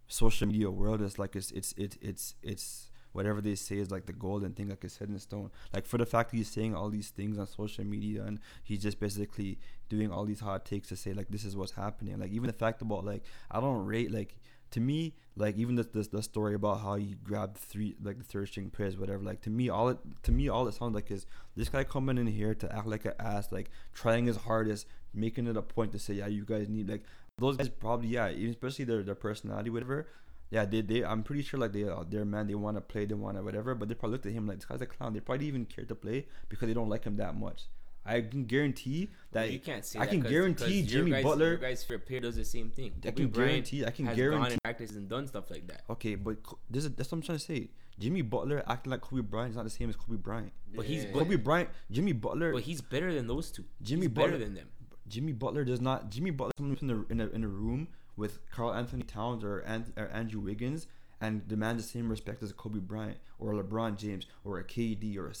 [0.07, 4.07] social media world it's like it's it's it's it's it's whatever they say is like
[4.07, 6.75] the golden thing like it's set in stone like for the fact that he's saying
[6.75, 9.57] all these things on social media and he's just basically
[9.89, 12.53] doing all these hot takes to say like this is what's happening like even the
[12.53, 14.37] fact about like i don't rate like
[14.71, 18.47] to me like even this the story about how you grabbed three like the third
[18.47, 21.25] string players whatever like to me all it to me all it sounds like is
[21.55, 25.47] this guy coming in here to act like an ass like trying his hardest making
[25.47, 27.03] it a point to say yeah you guys need like
[27.37, 30.07] those guys probably yeah even especially their their personality whatever
[30.51, 33.05] yeah they, they i'm pretty sure like they uh, they're man they want to play
[33.05, 35.13] they want to whatever but they probably looked at him like this guy's a clown
[35.13, 37.63] they probably even care to play because they don't like him that much
[38.05, 41.11] i can guarantee that you can't say i that can 'cause- guarantee 'cause your jimmy
[41.11, 42.93] guys, butler Your guys' favorite player does the same thing.
[43.03, 45.49] I Kobe can Bryant guarantee- I can has gone guarantee- in practice and done stuff
[45.49, 45.83] like that.
[45.89, 46.37] Okay, but
[46.69, 47.69] this is that's what I'm trying to say.
[47.97, 50.51] Jimmy Butler acting like Kobe Bryant is not the same as Kobe Bryant.
[50.75, 51.11] But he's Yeah.
[51.13, 53.63] Kobe Bryant, Jimmy Butler, but he's better than those two.
[53.81, 54.69] Jimmy he's better Butler- than them.
[55.07, 56.09] Jimmy Butler does not.
[56.11, 57.87] Jimmy Butler someone in a in a, in a room
[58.17, 60.87] with Karl Anthony Towns or, Ant, or Andrew Wiggins
[61.21, 64.63] and demand the same respect as a Kobe Bryant or a LeBron James or a
[64.63, 65.33] KD or a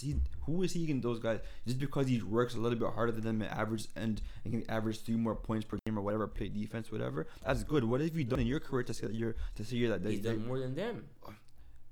[0.45, 3.23] who is he against those guys just because he works a little bit harder than
[3.23, 6.49] them and average and, and can average three more points per game or whatever, play
[6.49, 7.27] defense, whatever.
[7.45, 7.83] That's good.
[7.83, 10.09] What have you done in your career to say that you're to say you're that?
[10.09, 11.05] He's that- done more than them.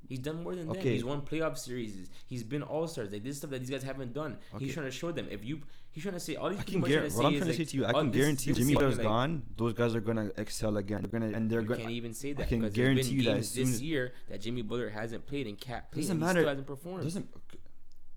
[0.08, 0.70] He's done more than.
[0.70, 0.94] Okay.
[0.94, 2.10] He's won playoff series.
[2.28, 3.12] He's been all stars.
[3.12, 4.38] Like this stuff that these guys haven't done.
[4.54, 4.66] Okay.
[4.66, 5.28] He's trying to show them.
[5.32, 7.16] If you, he's trying to say all these I can guarantee.
[7.16, 8.98] What I'm to trying to say to you, I all can guarantee this Jimmy Butler's
[8.98, 9.44] like- gone.
[9.58, 11.02] Those guys are gonna excel again.
[11.02, 11.80] They're gonna and they're You gonna.
[11.82, 14.90] can't even say that can because guarantee you been that this year that Jimmy Butler
[14.90, 16.02] hasn't played and Cat played.
[16.04, 16.46] Doesn't matter.
[16.46, 17.04] Hasn't performed.
[17.04, 17.30] Doesn't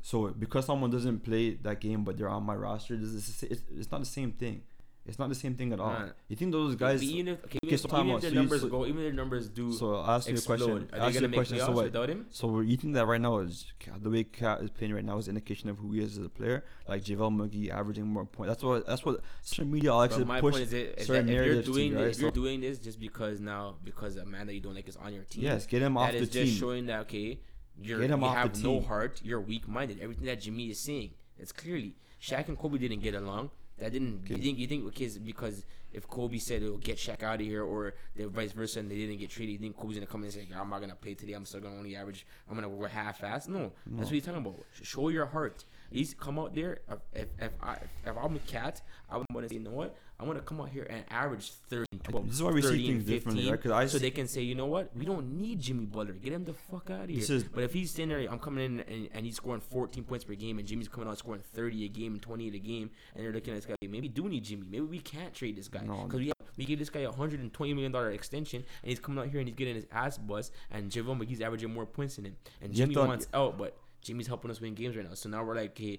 [0.03, 2.95] so because someone doesn't play that game but they're on my roster.
[2.95, 4.63] It's, it's not the same thing.
[5.09, 5.91] It's not the same thing at all.
[5.91, 6.09] Nah.
[6.29, 7.03] You think those But guys?
[7.03, 8.99] even if, okay, Okay, even, so even if their So you- numbers so- go, even
[8.99, 10.71] if their numbers do So I'll ask you a question.
[10.71, 11.59] are they Ask you gonna a make question.
[11.59, 11.85] So what?
[11.85, 12.27] without him?
[12.31, 15.29] So you think that right now is the way Cat is playing right now is
[15.29, 16.65] indication of who he is as a player?
[16.89, 18.49] Like JaVale McGee averaging more points.
[18.51, 20.53] That's what that's what social media likes But to my push.
[20.55, 22.11] point is, that, is certain that if you're doing you, this, right?
[22.17, 24.97] if you're doing this just because now because a man that you don't like is
[24.97, 27.41] on your team, Yes, get him off that the is just showing that okay,
[27.81, 30.01] you're Get him you off the have no heart, you're weak minded.
[30.01, 33.51] Everything that Jimmy is seeing, it's clearly Shaq and Kobe didn't get along.
[33.79, 37.41] That didn't you think you think because because if Kobe said it'll get Shaq out
[37.41, 40.07] of here or the vice versa and they didn't get traded, you think Kobe's gonna
[40.07, 41.35] come in and say I'm not gonna play today.
[41.35, 42.27] I'm still gonna only average.
[42.49, 43.49] I'm gonna work half ass.
[43.49, 44.65] No, that's what you're talking about.
[44.83, 45.65] Show your heart.
[45.91, 46.81] He's come out there.
[47.15, 47.75] If if I
[48.07, 50.87] if I'm a cat, I'm gonna say you know what I'm gonna come out here
[50.89, 53.63] and average 30, 12, This is why we see 30 and things differently, 15, right?
[53.63, 56.15] 'Cause I so see- they can say you know what we don't need Jimmy Butler.
[56.15, 57.19] Get him the fuck out of here.
[57.19, 60.05] This is- but if he's standing there, I'm coming in and, and he's scoring 14
[60.05, 62.91] points per game, and Jimmy's coming out scoring 30 a game and 20 a game,
[63.15, 63.75] and they're looking at this guy.
[63.83, 64.67] Maybe we do need Jimmy.
[64.71, 66.05] Maybe we can't trade this guy No.
[66.05, 69.23] because we have, we gave this guy a 120 million dollar extension, and he's coming
[69.23, 72.25] out here and he's getting his ass bust, and JaVale McGee's averaging more points than
[72.25, 73.77] him, and You have Jimmy to- wants out, but
[74.07, 75.15] Jimmy's helping us win games right now.
[75.15, 75.99] So now we're like, okay,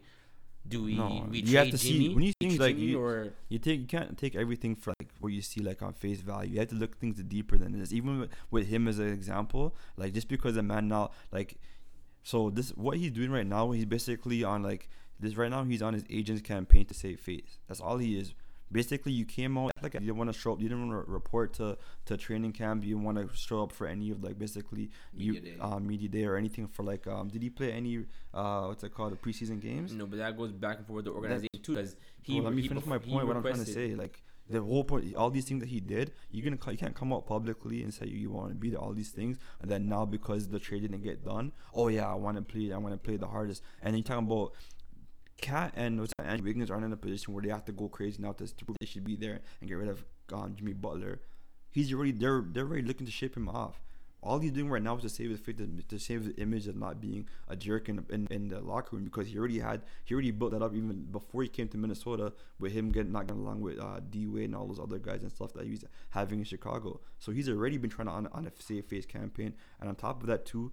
[0.67, 2.99] do we No, we you trade have to see- when you think, like, Jimmy you-
[2.99, 6.21] or You take you can't take everything for like what you see like on face
[6.21, 6.53] value.
[6.53, 7.91] You have to look things deeper than this.
[7.93, 11.57] Even with, with him as an example, like just because a man now like,
[12.23, 14.89] so this what he's doing right now, he's basically on like
[15.19, 15.63] this right now.
[15.63, 17.59] He's on his agent's campaign to save face.
[17.67, 18.33] That's all he is.
[18.72, 20.61] Basically, you came out like you didn't want to show up.
[20.61, 22.84] You didn't want to report to to training camp.
[22.84, 25.57] You didn't want to show up for any of like basically Media you day.
[25.59, 27.30] uh, media day or anything for like um.
[27.30, 29.93] Did he play any uh what's it called the preseason games?
[29.93, 30.05] no?
[30.05, 32.36] But that goes back and forth with the organization too, because he.
[32.36, 33.28] Well, let me he finish my point.
[33.28, 36.11] What I'm trying to say, like the whole point, all these things that he did,
[36.32, 38.93] you gonna you can't come out publicly and say you want to be there, all
[38.93, 42.38] these things, and then now because the trade didn't get done, oh yeah, I want
[42.38, 44.53] to play, I want to play the hardest, and then you talking about.
[45.38, 48.21] Cat and that, Andrew Wiggins aren't in a position where they have to go crazy
[48.21, 51.19] now to, prove they should be there and get rid of um, Jimmy Butler.
[51.69, 53.79] He's already they're they're already looking to ship him off.
[54.23, 55.55] All he's doing right now is to save his face,
[55.89, 59.05] to, save the image of not being a jerk in, in in the locker room
[59.05, 62.33] because he already had he already built that up even before he came to Minnesota
[62.59, 65.21] with him getting not getting along with uh, D Wade and all those other guys
[65.21, 66.99] and stuff that he was having in Chicago.
[67.19, 70.21] So he's already been trying to on, on a save face campaign, and on top
[70.21, 70.71] of that too,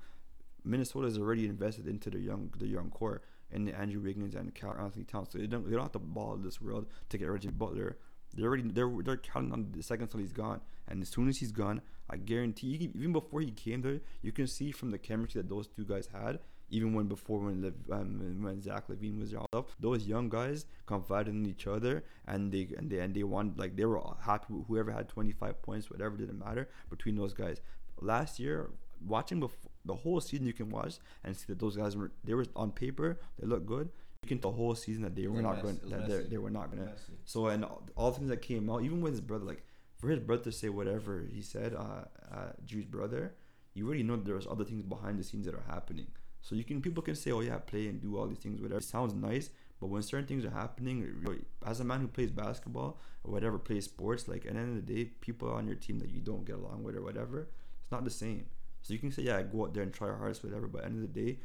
[0.65, 3.21] Minnesota has already invested into the young the young core
[3.55, 5.29] and the Andrew Wiggins and Karl Anthony Towns.
[5.31, 7.97] So they don't they don't have to ball this world to get Jimmy Butler.
[8.35, 10.61] They're already they're they're counting on the second until he's gone.
[10.89, 11.81] And as soon as he's gone,
[12.11, 15.49] I guarantee you, even before he came there, you can see from the chemistry that
[15.49, 16.41] those two guys had.
[16.71, 20.29] Even when before when Lev, um, when Zach LaVine was there, all stuff, those young
[20.29, 24.01] guys confided in each other and they and they and they won like they were
[24.21, 27.61] happy with whoever had 25 points, whatever didn't matter between those guys.
[28.01, 28.71] Last year,
[29.07, 32.35] watching before the whole season, you can watch and see that those guys were they
[32.35, 33.91] were on paper they look good.
[34.23, 36.71] You can the whole season that they were not going that they they were not
[36.71, 36.93] gonna.
[37.25, 39.65] So and all, all the things that came out, even with his brother, like
[39.97, 43.35] for his brother to say whatever he said, uh, uh Drew's brother,
[43.75, 46.07] you already know there's other things behind the scenes that are happening.
[46.41, 48.81] So you can people can say, oh yeah, play and do all these things, whatever.
[48.81, 52.31] It sounds nice, but when certain things are happening, really, as a man who plays
[52.31, 55.77] basketball or whatever plays sports, like at the end of the day, people on your
[55.77, 57.49] team that you don't get along with or whatever,
[57.83, 58.47] it's not the same.
[58.85, 60.69] So you can say, yeah, go out there and try your hardest, whatever.
[60.69, 61.39] But at the end of the day,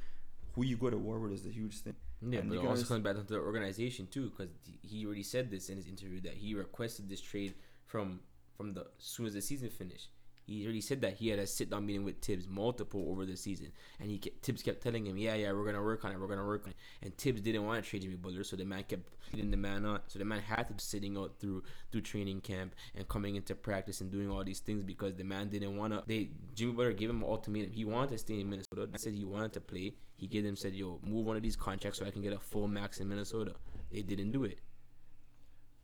[0.53, 1.95] who you go to war with is the huge thing.
[2.21, 4.49] Yeah, And but you it can also comes back to the organization too, because
[4.81, 8.19] he already said this in his interview that he requested this trade from
[8.57, 10.09] from the as soon as the season finished.
[10.49, 13.37] He already said that he had a sit down meeting with Thibs multiple over the
[13.37, 16.19] season, and he kept, Thibs kept telling him, "Yeah, yeah, we're gonna work on it,
[16.19, 18.65] we're gonna work on it." And Thibs didn't want to trade Jimmy Butler, so the
[18.65, 20.01] man kept leading the man on.
[20.07, 23.53] So the man had to be sitting out through through training camp and coming into
[23.53, 26.03] practice and doing all these things because the man didn't want to.
[26.07, 27.71] They Jimmy Butler gave him an ultimatum.
[27.71, 28.89] He wanted to stay in Minnesota.
[28.91, 29.93] I said he wanted to play.
[30.15, 32.39] He gave them said, "Yo, move one of these contracts so I can get a
[32.39, 33.53] full max in Minnesota."
[33.91, 34.59] They didn't do it.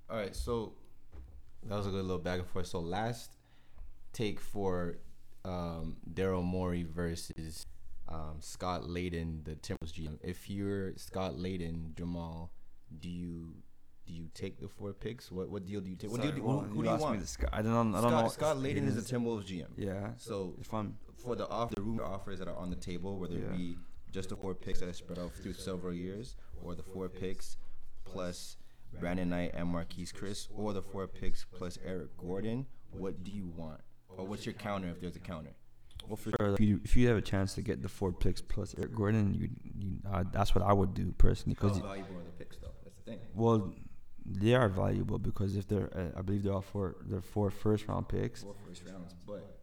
[0.10, 0.74] All right, so
[1.64, 2.68] that was a good little back and forth.
[2.68, 3.35] So last
[4.16, 4.98] take for
[5.44, 7.66] um, Daryl Morey versus
[8.08, 10.18] um, Scott Layden, the Timberwolves GM.
[10.24, 12.50] If you're Scott Layden, Jamaal,
[13.00, 13.54] do you
[14.08, 15.32] do you take the four picks?
[15.32, 16.12] What what deal do you take?
[16.12, 17.38] What Sorry, deal do, well, who, who you do you want?
[17.40, 17.50] guy.
[17.52, 18.30] I don't, I don't Scott, know.
[18.30, 19.68] Scott Layden is Layden's- the Timberwolves GM.
[19.78, 20.10] Yeah.
[20.18, 23.34] So If I'm for the off the rumor offers that are on the table, whether
[23.36, 23.46] Yeah.
[23.46, 23.76] it be
[24.12, 27.58] just the four picks that are spread out through several years, or the four picks
[28.06, 28.58] plus
[29.00, 33.48] Brandon Knight and Marquese Chriss, or the four picks plus Eric Gordon, what do you
[33.58, 33.82] want?
[34.18, 35.52] Or what's your counter if there's a counter?
[36.08, 36.54] Well, for sure.
[36.54, 39.34] If you, if you have a chance to get the four picks plus Eric Gordon,
[39.34, 41.58] you, you uh, that's what I would do personally.
[41.60, 42.68] How Because valuable are the picks though?
[42.84, 43.20] That's the thing.
[43.34, 43.74] well,
[44.26, 47.88] they are valuable because if they're, uh, I believe they're all four, they're four first
[47.88, 48.44] round picks.
[48.44, 49.55] Four first rounds, but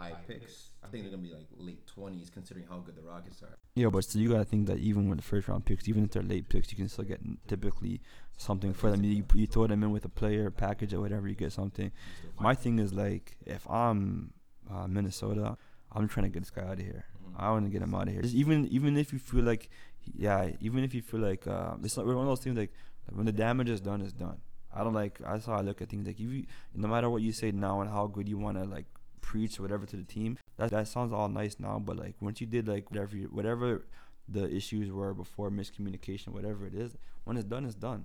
[0.00, 0.70] high picks.
[0.82, 3.56] I think they're gonna be like late twenties, considering how good the Rockets are.
[3.74, 6.10] Yeah, but still, you gotta think that even with the first round picks, even if
[6.10, 8.00] they're late picks, you can still get typically
[8.36, 9.04] something for them.
[9.04, 11.92] You, you throw them in with a player package or whatever, you get something.
[12.38, 14.32] My thing is like, if I'm
[14.72, 15.56] uh, Minnesota,
[15.92, 17.04] I'm trying to get this guy out of here.
[17.36, 18.22] I want to get him out of here.
[18.22, 19.70] Just even even if you feel like,
[20.16, 22.72] yeah, even if you feel like uh, it's not one of those things like
[23.12, 24.38] when the damage is done, it's done.
[24.74, 25.18] I don't like.
[25.18, 26.06] That's how I look at things.
[26.06, 28.64] Like if you, no matter what you say now and how good you want to
[28.64, 28.86] like
[29.20, 31.78] preach whatever to the team, that that sounds all nice now.
[31.78, 33.86] But like once you did like whatever you, whatever
[34.28, 38.04] the issues were before miscommunication, whatever it is, when it's done, it's done.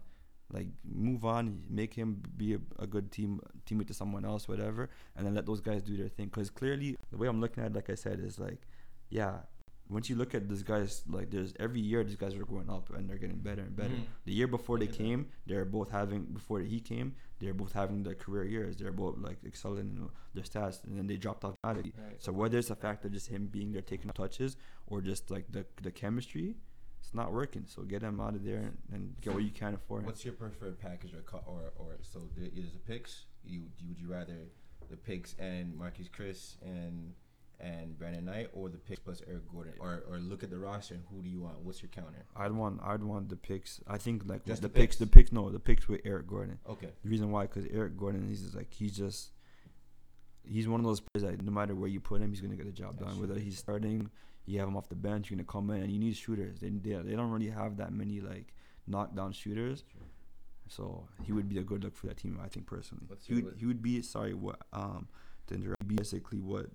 [0.51, 4.89] Like move on, make him be a, a good team teammate to someone else, whatever,
[5.15, 6.27] and then let those guys do their thing.
[6.27, 8.61] Because clearly, the way I'm looking at it, like I said, is like,
[9.09, 9.39] yeah.
[9.89, 12.89] Once you look at these guys, like there's every year these guys are going up
[12.95, 13.93] and they're getting better and better.
[13.93, 14.05] Mhm.
[14.25, 18.15] The year before they came, they're both having before he came, they're both having their
[18.15, 18.75] career years.
[18.77, 21.93] They're both like excelling in their stats, and then they dropped off automatically.
[22.03, 22.21] Right.
[22.21, 24.57] So whether it's a fact of just him being there taking touches
[24.87, 26.55] or just like the the chemistry,
[26.99, 27.65] it's not working.
[27.67, 30.05] So get him out of there and, and get what you can afford.
[30.07, 33.25] What's your preferred package or co- or or so there is the picks?
[33.43, 34.47] You would you rather
[34.89, 37.13] the picks and Marquese Chriss and
[37.59, 40.95] and Brandon Knight or the picks plus Eric Gordon or or look at the roster
[40.95, 41.59] and who do you want?
[41.61, 42.25] What's your counter?
[42.35, 43.81] I'd want I'd want the picks.
[43.87, 44.95] I think like Just the, the picks.
[44.95, 44.97] picks?
[44.97, 45.31] The picks.
[45.31, 46.59] No, the picks with Eric Gordon.
[46.69, 46.89] Okay.
[47.03, 49.31] The reason why, because Eric Gordon, he's just like he's just
[50.43, 52.65] he's one of those players that no matter where you put him, he's gonna get
[52.65, 53.19] the job done.
[53.19, 54.09] Whether he's starting,
[54.45, 56.59] you have him off the bench, you're gonna come in, and you need shooters.
[56.59, 58.53] They they, they don't really have that many like
[58.87, 59.83] knockdown shooters.
[60.67, 63.05] So he would be a good look for that team, I think personally.
[63.07, 65.07] What's He would, he would be sorry what um
[65.47, 66.67] to interrupt, basically what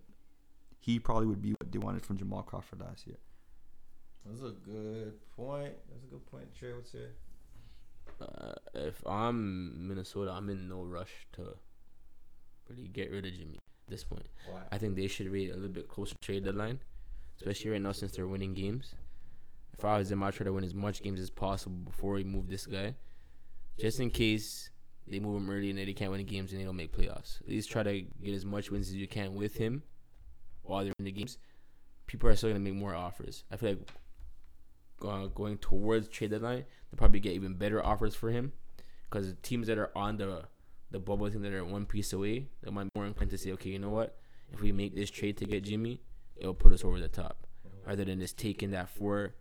[0.81, 3.18] he probably would be what they wanted from Jamal Crawford last year.
[4.24, 5.74] That's a good point.
[5.91, 6.47] That's a good point.
[6.59, 7.11] Trea, what's your?
[8.20, 11.55] Uh, if I'm Minnesota, I'm in no rush to
[12.68, 14.26] really get rid of Jimmy at this point.
[14.51, 14.61] Why?
[14.72, 16.81] I think they should wait a little bit closer to trade deadline,
[17.37, 18.95] especially right now since they're winning games.
[19.76, 22.24] If I was them, I'd try to win as much games as possible before we
[22.24, 22.95] move this guy,
[23.78, 24.70] just in case
[25.07, 27.41] they move him early and they can't win the games and they don't make playoffs.
[27.43, 29.83] At least try to get as much wins as you can with him
[30.70, 31.38] while they're in the games.
[32.06, 33.44] People are still gonna make more offers.
[33.50, 33.88] I feel like
[35.02, 38.52] uh, going towards trade deadline, they'll probably get even better offers for him
[39.08, 40.44] because the teams that are on the
[40.90, 43.52] the bubble team that are one piece away, they might be more inclined to say,
[43.52, 44.18] okay, you know what?
[44.52, 46.00] If we make this trade to get Jimmy,
[46.36, 47.46] it'll put us over the top,
[47.86, 49.34] rather than just taking that four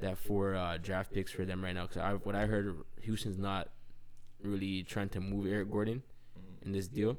[0.00, 1.86] that four uh, draft picks for them right now.
[1.86, 3.70] Because what I heard, Houston's not
[4.42, 6.02] really trying to move Eric Gordon
[6.62, 7.16] in this deal.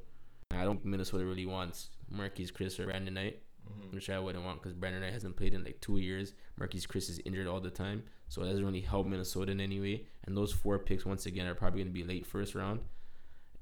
[0.51, 3.95] I don't think Minnesota really wants Marquese Chriss or Brandon Knight, mm-hmm.
[3.95, 6.33] which I wouldn't want because Brandon Knight hasn't played in like two years.
[6.59, 9.79] Marquese Chriss is injured all the time, so it doesn't really help Minnesota in any
[9.79, 10.05] way.
[10.25, 12.81] And those four picks, once again, are probably going to be late first round.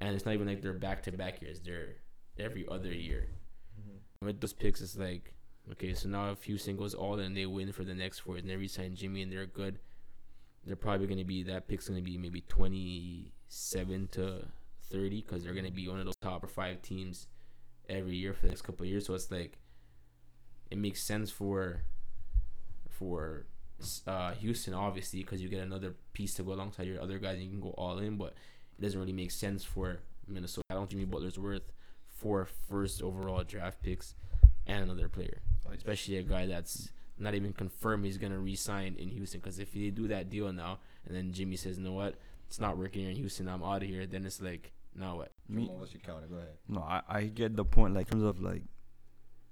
[0.00, 1.96] And it's not even like they're back to back years; they're
[2.38, 3.28] every other year.
[3.80, 4.26] Mm-hmm.
[4.26, 5.34] With those picks, it's like
[5.70, 8.48] okay, so now if Houston goes all in, they win for the next four, and
[8.48, 9.78] they resign Jimmy, and they're good.
[10.66, 14.46] They're probably going to be that pick's going to be maybe twenty seven to
[14.90, 17.26] thirty because they're going to be one of those top or five teams
[17.88, 19.06] every year for the next couple of years.
[19.06, 19.58] So it's like
[20.70, 21.82] it makes sense for
[22.88, 23.46] for
[24.06, 27.44] uh, Houston obviously because you get another piece to go alongside your other guys and
[27.44, 28.34] you can go all in, but
[28.78, 30.64] it doesn't really make sense for Minnesota.
[30.70, 31.72] I don't think Jimmy Butler's worth
[32.06, 34.14] four first overall draft picks
[34.66, 35.42] and another player,
[35.74, 39.40] especially a guy that's not even confirmed he's gonna re-sign in Houston.
[39.40, 42.14] Because if they do that deal now and then Jimmy says, "You know what?
[42.46, 43.48] It's not working here in Houston.
[43.48, 45.32] I'm out of here." Then it's like, now what?
[45.48, 46.26] Me, Jamaal, what's your counter?
[46.26, 46.56] Go ahead.
[46.68, 47.94] No, I, I get the point.
[47.94, 48.62] Like in terms of like,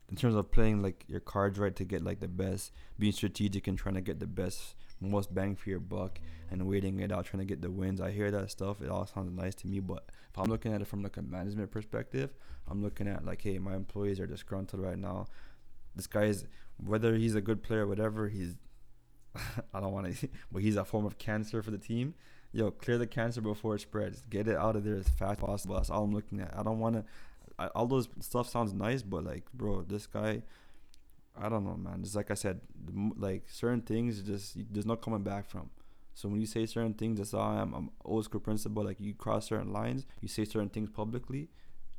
[0.09, 3.67] in terms of playing like your cards right to get like the best, being strategic
[3.67, 6.21] and trying to get the best, most bang for your buck,
[6.51, 8.01] and waiting it out, trying to get the wins.
[8.01, 8.83] I hear that stuff.
[8.83, 9.81] It all sounds nice to me.
[9.81, 12.35] But if I'm looking at it from like a management perspective,
[12.69, 15.27] I'm looking at like, hey, my employees are disgruntled right now.
[15.97, 18.57] This guy is whether he's a good player, or whatever, he's
[19.75, 22.15] I don't want to, but he's a form of cancer for the team.
[22.53, 24.23] Yo, clear the cancer before it spreads.
[24.29, 25.77] Get it out of there as fast as possible.
[25.77, 26.53] That's all I'm looking at.
[26.57, 27.71] I don't want to.
[27.75, 30.43] All those stuff sounds nice, but like, bro, this guy,
[31.41, 32.03] I don't know, man.
[32.03, 32.61] Just like I said,
[33.17, 35.71] like certain things, just there's no coming back from.
[36.15, 37.73] So when you say certain things, that's how I am.
[37.73, 38.83] I'm old school principle.
[38.83, 41.49] Like you cross certain lines, you say certain things publicly.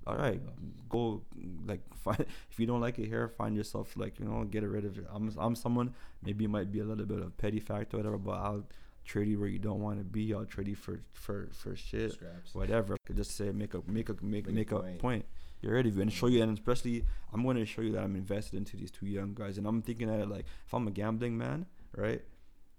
[0.05, 0.41] All right,
[0.89, 1.21] go
[1.65, 2.25] like find.
[2.51, 5.05] If you don't like it here, find yourself like you know get rid of it.
[5.13, 5.93] I'm I'm someone
[6.23, 8.17] maybe it might be a little bit of petty factor, or whatever.
[8.17, 8.63] But I'll
[9.05, 10.33] trade you where you don't want to be.
[10.33, 12.53] I'll trade you for for for shit, Scraps.
[12.55, 12.95] whatever.
[13.05, 14.99] Could just say make a make a make Make make a a point.
[14.99, 15.25] point.
[15.61, 18.57] You're ready and show you, and especially I'm going to show you that I'm invested
[18.57, 21.67] into these two young guys, and I'm thinking that like if I'm a gambling man,
[21.95, 22.21] right?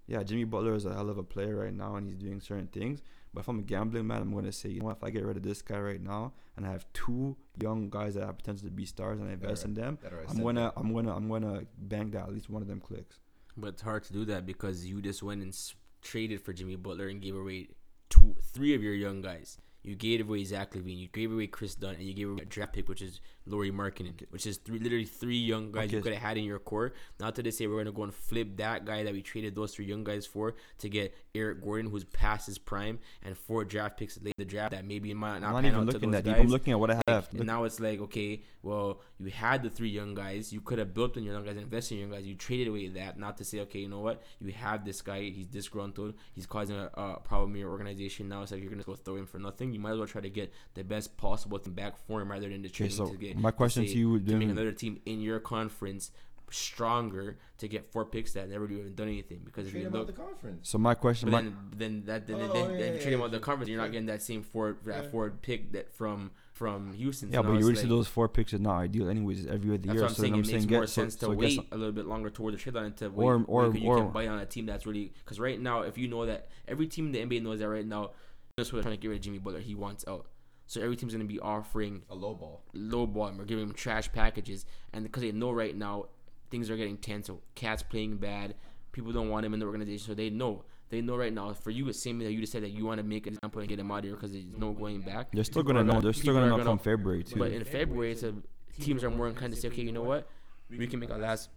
[0.08, 2.66] Yeah, Jimmy Butler is a hell of a player right now, and he's doing certain
[2.66, 3.00] things.
[3.32, 5.10] But if I'm a gambling man, I'm going to say, you know, what, if I
[5.10, 8.36] get rid of this guy right now, and I have two young guys that have
[8.36, 10.92] potential to be stars, and I invest are- in them, that are I'm gonna, I'm
[10.92, 13.20] gonna, I'm gonna bank that at least one of them clicks.
[13.56, 16.76] But it's hard to do that because you just went and s- traded for Jimmy
[16.76, 17.68] Butler and gave away
[18.10, 19.58] two, three of your young guys.
[19.82, 22.46] You gave away Zach LaVine, you gave away Kris Dunn, and you gave away a
[22.46, 26.12] draft pick, which is Lauri Markkanen, which is three, literally three young guys you could
[26.12, 26.92] have had in your core.
[27.18, 29.84] Not to say we're gonna go and flip that guy that we traded those three
[29.86, 34.16] young guys for to get Eric Gordon, who's past his prime, and four draft picks
[34.22, 36.36] late in the draft that maybe might not I'm not even to looking at deep.
[36.36, 37.28] I'm looking at what I have.
[37.32, 40.52] And now it's like, okay, well, you had the three young guys.
[40.52, 42.26] You could have built on your young guys, invested in your young guys.
[42.26, 44.22] You traded away that, not to say, okay, you know what?
[44.40, 45.22] You have this guy.
[45.22, 46.14] He's disgruntled.
[46.32, 48.28] He's causing a, a problem in your organization.
[48.28, 49.72] Now it's like you're gonna go throw him for nothing.
[49.72, 52.48] You might as well try to get the best possible thing back for him rather
[52.48, 53.31] than just Okay, trading so to get.
[53.36, 56.10] My question say, to you would to make another team in your conference
[56.50, 60.00] stronger to get four picks that never even done anything because if you him out
[60.00, 60.06] look.
[60.08, 60.68] the conference.
[60.68, 63.26] So my question, my, then, then that then, Oh, then, yeah, then yeah, trade yeah,
[63.28, 65.10] the conference, you're not getting that same Ford that Yeah.
[65.10, 67.32] Ford pick that from from Houston.
[67.32, 69.46] yeah, but you it's already said like- those four picks is not ideal, anyways.
[69.46, 70.32] Every other that's year, what I'm so saying.
[70.34, 72.28] It I'm makes saying more get so, sense to so wait a little bit longer
[72.30, 74.38] toward the trade line to wait, Or- or, or- or, you or- can buy on
[74.38, 77.20] a team that's really because right now, if you know that every team in the
[77.20, 78.10] NBA knows that right now,
[78.56, 79.60] that's what they're trying to get rid of Jimmy Butler.
[79.60, 80.26] He wants out,
[80.72, 82.62] so every team's gonna be offering A low ball.
[82.72, 84.64] low ball him or giving them trash packages,
[84.94, 86.06] and because they know right now
[86.50, 87.26] things are getting tense.
[87.26, 88.54] So Cat's playing bad.
[88.92, 90.64] People don't want him in the organization, so they know.
[90.88, 91.52] They know right now.
[91.52, 93.60] For you, it's same that you just said that you want to make an example
[93.60, 95.32] and get him out of here because there's no going back.
[95.32, 96.00] They're still People gonna are know.
[96.00, 97.38] They're still gonna know come February too.
[97.38, 98.34] But in February, it's a,
[98.80, 100.26] teams are more inclined to say, okay, you know what,
[100.70, 101.50] we can make a last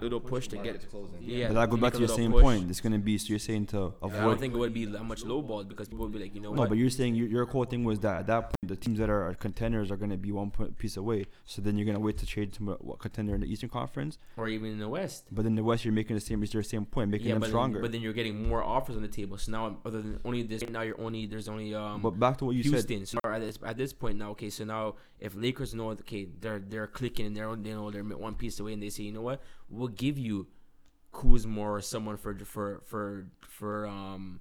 [0.00, 0.64] little push to get.
[0.64, 1.18] Market's closing.
[1.20, 2.42] Yeah, but that goes make back to your same push.
[2.42, 2.70] point.
[2.70, 4.14] It's gonna be so you're saying to avoid.
[4.14, 6.34] I don't think it would be that much low ball because people would be like,
[6.34, 6.68] you know No, what?
[6.70, 9.10] but you're saying your, your whole thing was that at that point the teams that
[9.10, 11.26] are contenders are gonna be one point piece away.
[11.44, 14.18] So then you're gonna wait to trade to a what, contender in the Eastern Conference.
[14.36, 15.24] or even in the West.
[15.32, 16.42] But in the West, you're making the same.
[16.42, 17.74] It's your same point, making Yeah, them but stronger.
[17.78, 19.38] then, but then you're getting more offers on the table.
[19.38, 22.02] So now, other than only this, now you're only there's only um.
[22.02, 23.08] But back to what you said.
[23.08, 26.58] So at this, at this point now, okay, so now if Lakers know, okay, they're
[26.60, 29.22] they're clicking and they're they know they're one piece away, and they say, you know
[29.22, 29.40] what,
[29.70, 30.46] we'll give you
[31.12, 34.40] Kuzma or someone for for for for um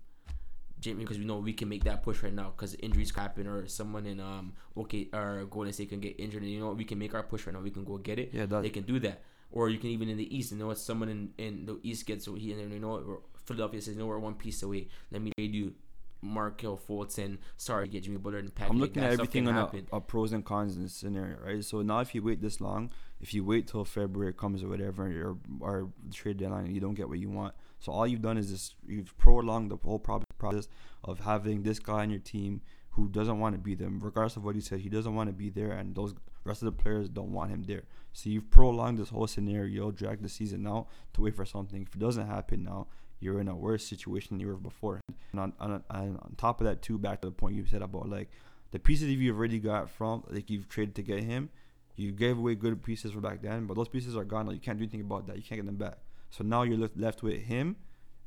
[0.79, 3.67] Jimmy because we know we can make that push right now because injuries happen or
[3.67, 6.77] someone in um okay or Golden State can get injured and you know what?
[6.77, 7.61] We can make our push right now.
[7.61, 8.29] We can go get it.
[8.33, 9.23] Yeah, that- they can do that.
[9.49, 10.77] Or you can even in the East you know what?
[10.77, 13.03] Someone in, in the East gets so he and you know what?
[13.45, 14.89] Philadelphia says you know we're one piece away.
[15.11, 15.73] Let me trade you
[16.21, 19.87] Markelle Fultz and sorry get Jimmy Butler and package I'm looking at everything on happen.
[19.91, 21.63] a, a pros and cons in this scenario, right?
[21.63, 22.91] So now, if you wait this long,
[23.21, 26.95] if you wait till February comes or whatever, or, or trade deadline, and you don't
[26.95, 30.67] get what you want, so all you've done is just you've prolonged the whole process
[31.03, 32.61] of having this guy on your team
[32.91, 35.33] who doesn't want to be there, regardless of what he said, he doesn't want to
[35.33, 37.83] be there, and those rest of the players don't want him there.
[38.11, 41.83] So you've prolonged this whole scenario, dragged the season out to wait for something.
[41.83, 42.87] If it doesn't happen now,
[43.19, 45.01] you're in a worse situation than you were before.
[45.31, 48.09] And on, on, on, top of that, too, back to the point you said about
[48.09, 48.29] like
[48.71, 51.49] the pieces that you've already got from like you've traded to get him,
[51.95, 54.45] you gave away good pieces from back then, but those pieces are gone.
[54.45, 55.35] Like, you can't do anything about that.
[55.35, 55.97] You can't get them back.
[56.29, 57.77] So now you're left left with him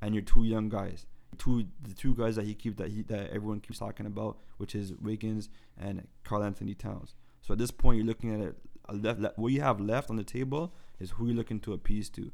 [0.02, 1.06] and your two young guys,
[1.38, 4.74] two the two guys that he keeps that he that everyone keeps talking about, which
[4.74, 7.14] is Wiggins and Karl Anthony Towns.
[7.42, 8.56] So at this point, you're looking at it.
[8.88, 11.72] uh, Left, left, what you have left on the table is who you're looking to
[11.72, 12.30] appease to,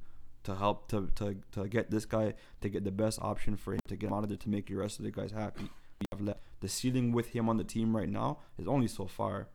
[0.46, 3.80] to help to, to, to get this guy to get the best option for him
[3.88, 5.68] to get him out of there to make the rest of the guys happy.
[6.60, 9.48] The ceiling with him on the team right now is only so far.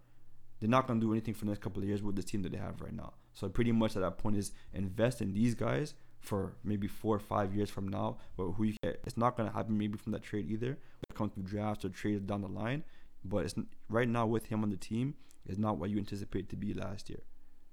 [0.59, 2.51] They're not gonna do anything for the next couple of years with the team that
[2.51, 3.13] they have right now.
[3.33, 7.19] So pretty much at that point is invest in these guys for maybe four or
[7.19, 8.17] five years from now.
[8.35, 10.67] But who you get, it's not gonna happen maybe from that trade either.
[10.67, 12.83] When it comes to drafts or trades down the line,
[13.23, 13.55] but it's
[13.87, 15.15] right now with him on the team
[15.47, 17.21] is not what you anticipate to be last year.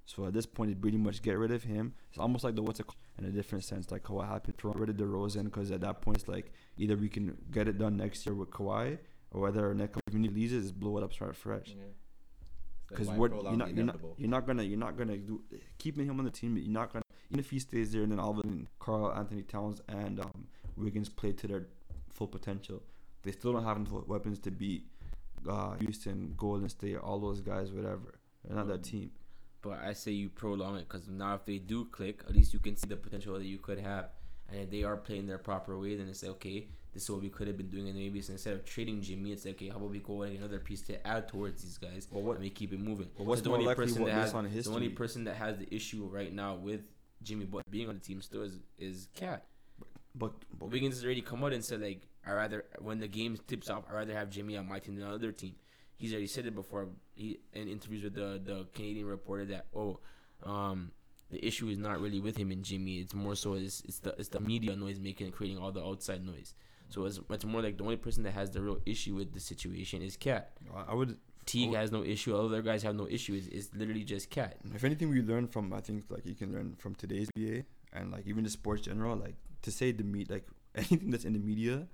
[0.08, 1.92] So at this point, it's pretty much get rid of him.
[2.08, 4.68] It's almost like the what's it called in a different sense, like what happened to
[4.70, 7.98] rid of DeRozan, because at that point it's like either we can get it done
[7.98, 8.96] next year with Kawhi,
[9.32, 9.68] or whether
[10.10, 11.76] we need to just blow it up, start fresh.
[12.88, 15.42] Because what you're not you're not you're not gonna you're not gonna do
[15.76, 16.54] keeping him on the team.
[16.54, 18.66] But you're not gonna even if he stays there and then all of a sudden
[18.78, 21.66] Karl Anthony Towns and um, Wiggins play to their
[22.14, 22.82] full potential.
[23.24, 24.86] They still don't have enough weapons to beat
[25.46, 28.20] uh, Houston, Golden State, all those guys, whatever.
[28.42, 29.10] They're not that team.
[29.60, 32.60] But I say you prolong it because now if they do click, at least you
[32.60, 34.10] can see the potential that you could have.
[34.50, 37.20] and if they are playing their proper way, then it's like okay, this is what
[37.20, 39.68] we could have been doing, and maybe so instead of trading Jimmy, it's like okay,
[39.68, 42.34] how about we go and get another piece to add towards these guys, Well, what-
[42.36, 43.10] and we keep it moving.
[43.18, 45.74] well, what's So the only person that has on the only person that has the
[45.74, 46.80] issue right now with
[47.22, 49.44] Jimmy Butler being on the team still is is Cat.
[50.14, 53.36] But, but Wiggins has already come out and said like I rather when the game
[53.46, 55.56] tips off, I rather have Jimmy on my team than another team.
[55.98, 56.88] He's already said it before.
[57.14, 59.98] He in interviews with the the Canadian reporter that oh,
[60.44, 60.92] um,
[61.30, 62.98] the issue is not really with him and Jimmy.
[62.98, 65.84] It's more so it's, it's the it's the media noise making and creating all the
[65.84, 66.54] outside noise.
[66.88, 69.40] So it's, it's more like the only person that has the real issue with the
[69.40, 70.52] situation is Cat.
[70.88, 71.18] I would.
[71.44, 72.36] Teague has no issue.
[72.36, 73.32] Other guys have no issue.
[73.32, 74.56] It's, it's literally just Cat.
[74.74, 78.12] If anything, we learn from I think like you can learn from today's NBA and
[78.12, 79.16] like even the sports general.
[79.16, 81.86] Like to say the meat like anything that's in the media,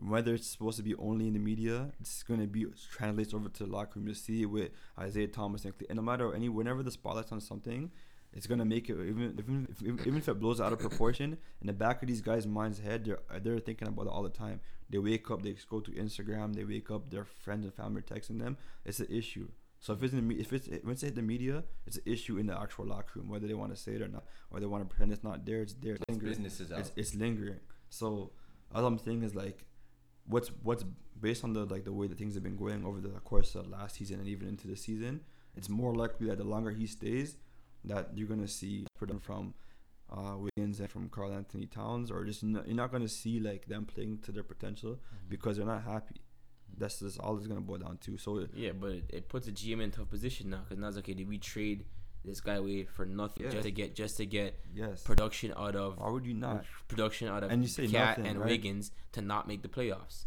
[0.00, 3.64] whether it's supposed to be only in the media, it's gonna be translates over to
[3.64, 4.08] the locker room.
[4.08, 7.40] You see it with Isaiah Thomas and, and no matter any whenever the spotlight's on
[7.40, 7.90] something,
[8.32, 11.38] it's gonna make it even even if, even if it blows out of proportion.
[11.60, 14.30] In the back of these guys' minds' head, they're they're thinking about it all the
[14.30, 14.60] time.
[14.90, 18.02] They wake up, they go to Instagram, they wake up, their friends and family are
[18.14, 18.56] texting them.
[18.84, 19.48] It's an issue.
[19.80, 22.02] So if it's in the me- if it's if it's in the media, it's an
[22.06, 24.60] issue in the actual locker room, whether they want to say it or not, or
[24.60, 25.62] they want to pretend it's not there.
[25.62, 25.94] It's there.
[25.94, 26.30] It's It's lingering.
[26.32, 26.80] business is out.
[26.80, 27.60] It's, it's lingering.
[27.90, 28.30] So
[28.74, 29.64] all I'm saying is like,
[30.28, 30.84] what's what's
[31.20, 33.68] based on the like the way that things have been going over the course of
[33.68, 35.20] last season and even into the season,
[35.56, 37.36] it's more likely that the longer he stays,
[37.84, 39.54] that you're gonna see production from
[40.10, 43.66] uh, Wiggins and from Karl Anthony Towns, or just n- you're not gonna see like
[43.66, 44.98] them playing to their potential
[45.28, 46.16] because they're not happy.
[46.76, 48.16] That's just all it's gonna boil down to.
[48.16, 50.88] So Yeah, but it, it puts a GM in a tough position now because now
[50.88, 51.14] it's okay.
[51.14, 51.84] Did we trade
[52.28, 53.50] this guy away for nothing Yeah.
[53.50, 56.64] just to get just to get yes, production out of why would you not?
[56.88, 58.48] production out of And you say Cat and right?
[58.48, 60.24] Wiggins to not make the playoffs?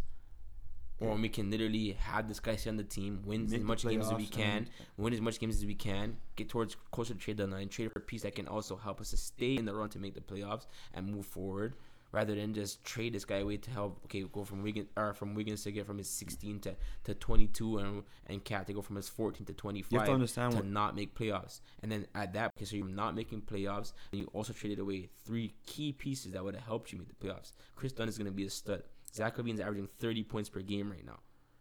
[1.00, 3.82] Or we can literally have this guy stay on the team, win Make as much
[3.84, 7.20] games as we can, win as much games as we can, get towards closer to
[7.20, 9.74] trade deadline, trade for a piece that can also help us to stay in the
[9.74, 11.76] run to make the playoffs and move forward,
[12.12, 14.02] rather than just trade this guy away to help.
[14.06, 17.78] Okay, go from Wiggins or from Wiggins to get from his 16 to, to 22,
[17.78, 20.58] and and Cat to go from his 14 to 25 You have to understand to
[20.58, 21.62] what- not make playoffs.
[21.82, 25.10] And then at that, okay, so you're not making playoffs, and you also traded away
[25.26, 27.54] three key pieces that would have helped you make the playoffs.
[27.76, 28.84] Kris Dunn is going to be a stud.
[29.14, 31.20] Zach LaVine's averaging 30 points per game right now.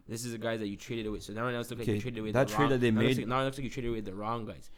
[0.09, 1.21] This is the guys that you traded away.
[1.21, 2.79] So now right now it's looking like you traded away that the trade wrong, that
[2.81, 4.45] they now it looks made- like- now it looks like you traded away the wrong
[4.45, 4.71] guys.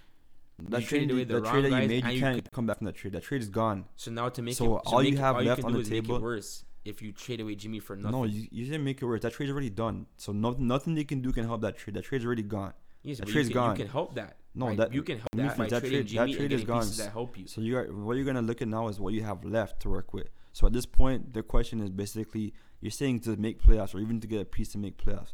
[0.71, 2.67] That You trade, away the the trade that you made, you you can't could- come
[2.67, 3.13] back from that trade.
[3.15, 3.87] That trade is gone.
[3.97, 5.83] So now to make So it, all make you have all left can on do
[5.83, 8.11] the table- it worse if you trade away Jimmy for nothing.
[8.13, 9.23] No, you, you didn't make it worse.
[9.23, 10.07] That trade's already done.
[10.17, 11.95] So no, nothing they can do can help that trade.
[11.95, 12.73] That trade's already gone.
[13.03, 13.77] yes, that trade's you can, gone.
[13.77, 14.37] You can help that.
[14.55, 15.67] No, that- you can help that by.
[15.69, 16.87] That trading trade- that trade is gone.
[16.99, 17.47] that help you.
[17.47, 19.89] So you are what you're gonna look at now is what you have left to
[19.89, 20.29] work with.
[20.53, 24.21] So at this point, the question is basically you're saying to make playoffs or even
[24.21, 25.33] to get a piece to make playoffs.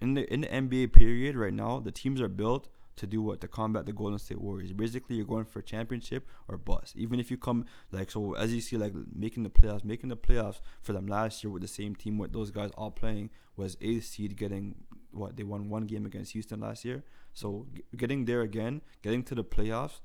[0.00, 2.68] In the in the NBA period right now, the teams are built
[2.98, 4.72] to do what to combat the Golden State Warriors.
[4.72, 6.96] Basically, you're going for a championship or bust.
[6.96, 10.16] Even if you come like so, as you see, like making the playoffs, making the
[10.16, 13.76] playoffs for them last year with the same team with those guys all playing was
[13.80, 14.74] eighth seed, getting
[15.10, 17.02] what they won one game against Houston last year.
[17.32, 20.00] So g- getting there again, getting to the playoffs,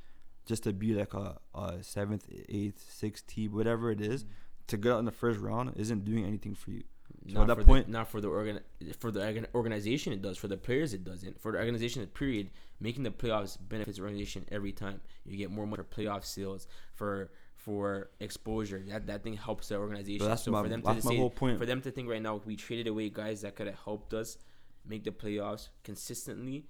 [0.46, 4.28] just to be like a, a seventh, eighth, sixth team, whatever it is, mm.
[4.68, 6.84] to get out in the first round isn't doing anything for you.
[7.28, 8.60] So not at that for point- the, not for the organ
[9.00, 11.40] for the organization it does for the players it doesn't.
[11.42, 12.50] For the organization period
[12.80, 15.00] making the playoffs benefits the organization every time.
[15.26, 18.84] You get more money for playoff sales for for exposure.
[18.90, 20.28] That that thing helps the organization.
[20.28, 21.60] That's so my- for them to say, whole point.
[21.60, 24.38] for them to think right now we traded away guys that could have helped us
[24.86, 26.66] make the playoffs consistently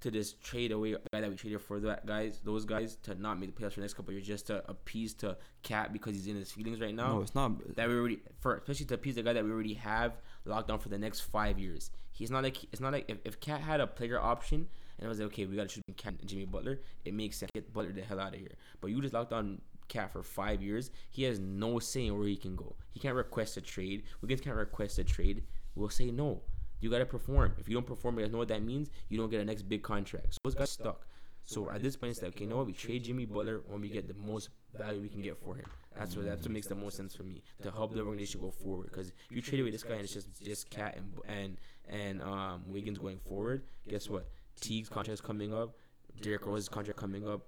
[0.00, 3.40] to just trade away guy that we traded for that guys those guys to not
[3.40, 6.26] make the playoffs for the next couple years just to appease to Cat because he's
[6.26, 7.74] in his feelings right now No, it's not.
[7.76, 10.12] that we already for especially to appease the guy that we already have
[10.44, 11.90] locked down for the next five years.
[12.12, 14.66] He's not like it's not like if, if Cat had a player option
[14.98, 17.50] and it was like okay we gotta shoot Cat and Jimmy Butler, it makes sense
[17.54, 18.52] get Butler the hell out of here.
[18.80, 20.90] But you just locked on Cat for five years.
[21.10, 22.76] He has no say where he can go.
[22.90, 24.02] He can't request a trade.
[24.20, 25.44] Wiggins can't request a trade.
[25.74, 26.42] We'll say no.
[26.80, 27.54] You gotta perform.
[27.58, 28.90] If you don't perform, you guys know what that means.
[29.08, 30.34] You don't get a next big contract.
[30.34, 31.06] So those guys stuck.
[31.44, 32.66] So at this point, it's like, okay, you know what?
[32.66, 35.66] We trade Jimmy Butler when we get the most value we can get for him.
[35.96, 38.50] That's what that's what makes the most sense for me to help the organization go
[38.50, 38.88] forward.
[38.90, 41.56] Because if you trade away this guy and it's just just Cat and and
[41.88, 44.28] and um, Wiggins going forward, guess what?
[44.60, 45.76] Teague's contract is coming up.
[46.20, 47.42] Derrick Rose's contract coming up.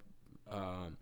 [0.51, 0.97] Um,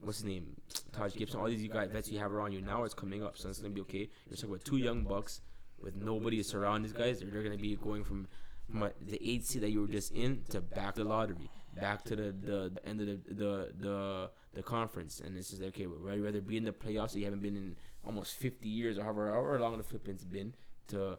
[0.00, 0.56] what's his name?
[0.92, 1.40] Taj Gibson.
[1.40, 3.74] All these guys vets you have around you now is coming up, so it's gonna
[3.74, 4.08] be okay.
[4.28, 5.40] You're talking about two young bucks
[5.86, 7.20] with nobody to surround these guys.
[7.20, 8.28] They're, they're gonna be going from
[8.68, 11.48] the eight seed that you were just in to back the lottery,
[11.80, 15.62] back to the, the, the end of the the the the conference, and it's just
[15.62, 18.98] okay, would rather be in the playoffs that you haven't been in almost 50 years
[18.98, 20.54] or however, however long the flipping's been
[20.88, 21.18] to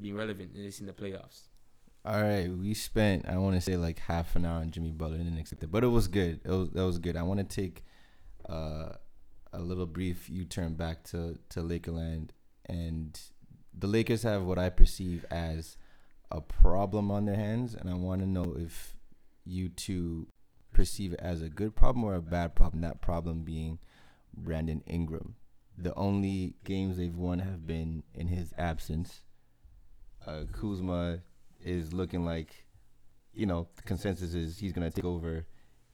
[0.00, 1.48] being relevant and it's in the playoffs.
[2.04, 5.16] All right, we spent I want to say like half an hour on Jimmy Butler
[5.16, 6.40] and expect it, but it was good.
[6.44, 7.16] It was that was good.
[7.16, 7.84] I want to take
[8.48, 8.94] uh
[9.52, 12.30] a little brief U-turn back to to Lakerland,
[12.66, 13.20] and
[13.76, 15.76] the Lakers have what I perceive as
[16.30, 18.96] a problem on their hands, and I want to know if
[19.44, 20.28] you two
[20.72, 22.80] perceive it as a good problem or a bad problem.
[22.82, 23.78] That problem being
[24.34, 25.36] Brandon Ingram.
[25.76, 29.24] The only games they've won have been in his absence.
[30.26, 31.20] Uh, Kuzma
[31.64, 32.66] is looking like,
[33.34, 35.46] you know, the consensus is he's gonna take over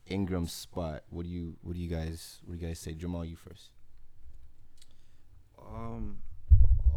[0.07, 1.05] Ingram's spot.
[1.11, 2.95] What do you What do you guys What do you guys say?
[2.95, 3.70] Jamaal, you first.
[5.61, 6.18] Um,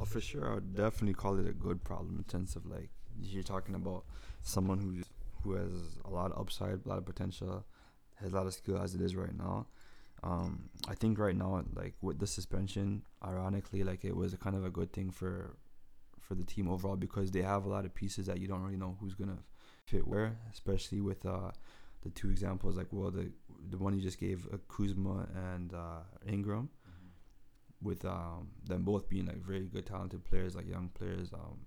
[0.01, 2.89] well, for sure, I would definitely call it a good problem in terms of like
[3.21, 4.03] you're talking about
[4.41, 5.05] someone who's
[5.43, 7.63] who has a lot of upside, a lot of potential,
[8.15, 9.67] has a lot of skill as it is right now.
[10.23, 14.55] Um, I think right now, like with the suspension, ironically, like it was a kind
[14.55, 15.55] of a good thing for
[16.19, 18.77] for the team overall because they have a lot of pieces that you don't really
[18.77, 19.37] know who's gonna
[19.85, 21.51] fit where, especially with uh,
[22.01, 23.31] the two examples like well the
[23.69, 26.69] the one you just gave uh, Kuzma and uh, Ingram
[27.82, 31.59] with um, them both being like very good, talented players, like young players um,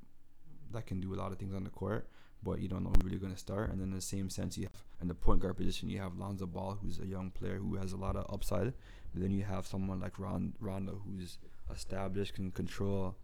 [0.72, 2.08] that can do a lot of things on the court,
[2.42, 3.70] but you don't know who's really going to start.
[3.70, 6.16] And then in the same sense, you have in the point guard position, you have
[6.16, 8.72] Lonzo Ball, who's a young player who has a lot of upside.
[9.12, 11.38] But then you have someone like Ron, Rondo, who's
[11.72, 13.16] established, can control,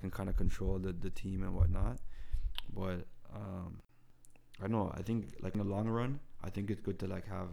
[0.00, 1.98] can kind of control the, the team and whatnot.
[2.74, 3.80] But um,
[4.62, 4.92] I know.
[4.94, 7.48] I think like in the long run, I think it's good to like have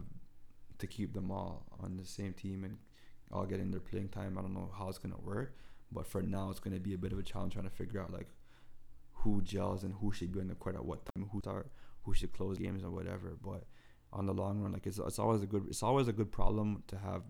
[0.80, 2.78] to keep them all on the same team and
[3.34, 4.38] all getting their playing time.
[4.38, 5.56] I don't know how it's gonna work,
[5.92, 8.14] but for now, it's gonna be a bit of a challenge trying to figure out
[8.14, 8.28] like
[9.12, 11.72] who gels and who should be on the court at what time, who start,
[12.04, 13.38] who should close games or whatever.
[13.44, 13.66] But
[14.12, 16.84] on the long run, like it's it's always a good it's always a good problem
[16.88, 17.24] to have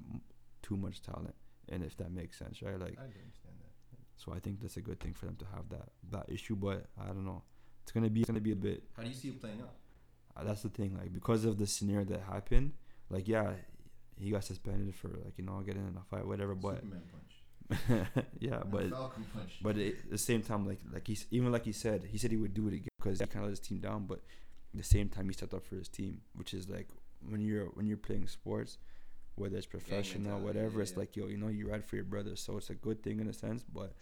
[0.61, 1.35] too much talent,
[1.69, 2.79] and if that makes sense, right?
[2.79, 3.97] Like I do understand that.
[4.17, 6.55] so, I think that's a good thing for them to have that that issue.
[6.55, 7.43] But I don't know,
[7.83, 9.73] it's gonna be it's gonna be a bit How do you see it playing out?
[10.35, 10.97] uh, that's the thing.
[10.97, 12.73] Like because of the scenario that happened,
[13.09, 13.51] like yeah,
[14.19, 16.55] he got suspended for like you know getting in a fight, whatever.
[16.55, 16.83] But
[18.39, 18.91] yeah, but
[19.61, 22.31] but it, at the same time, like like he's even like he said, he said
[22.31, 24.05] he would do it again because he kind of let his team down.
[24.05, 24.19] But
[24.73, 26.87] at the same time, he stepped up for his team, which is like
[27.29, 28.77] when you're when you're playing sports,
[29.35, 30.77] whether it's professional, whatever.
[30.77, 30.99] yeah, it's yeah.
[30.99, 33.27] like yo, you know, you ride for your brother, so it's a good thing in
[33.27, 33.63] a sense.
[33.63, 33.93] But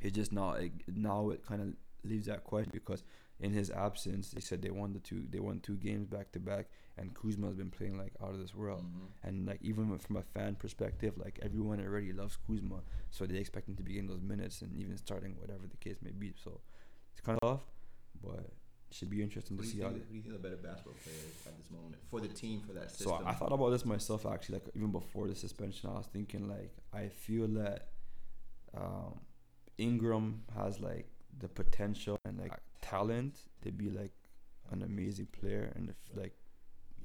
[0.00, 3.02] it just now it, now it kind of leaves that question because
[3.40, 6.40] in his absence, they said they won the two they won two games back to
[6.40, 6.66] back,
[6.98, 8.84] and Kuzma has been playing like out of this world.
[8.84, 9.28] Mhm.
[9.28, 13.68] And like even from a fan perspective, like everyone already loves Kuzma, so they expect
[13.68, 16.32] him to be those minutes and even starting whatever the case may be.
[16.36, 16.60] So
[17.12, 17.60] it's kind of off,
[18.22, 18.50] but
[18.88, 19.88] it should be interesting to see how.
[19.88, 22.62] who do you think the better basketball player is at this moment for the team
[22.66, 23.08] for that system?
[23.08, 23.26] So?
[23.26, 24.54] I thought about this myself actually.
[24.54, 27.88] Like even before the suspension, I was thinking like I feel that
[28.74, 29.20] um,
[29.78, 34.12] Ingram has like the potential and like talent to be like
[34.70, 36.34] an amazing player and if like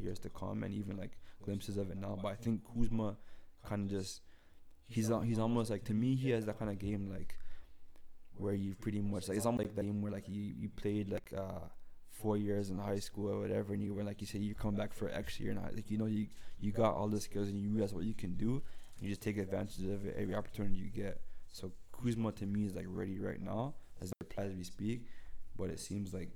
[0.02, 2.18] years to come and even like glimpses of it now.
[2.22, 3.18] But I think Kuzma
[3.66, 4.22] kind of just
[4.88, 7.36] he's he's almost like to me he has that kind of game like
[8.36, 11.10] where you pretty much like it's almost like that game where like you you played
[11.10, 11.60] like uh
[12.10, 14.76] four years in high school or whatever and you were like you said you come
[14.76, 16.28] back for X year and I- like you know you
[16.60, 18.62] you got all the skills and you realize what you can do
[18.98, 21.22] and you just take advantage of it, every opportunity you get.
[21.52, 25.06] So Kuzma to me is like ready right now as as we speak,
[25.58, 26.30] but it seems like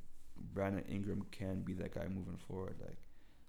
[0.54, 2.98] Brandon Ingram can be that guy moving forward like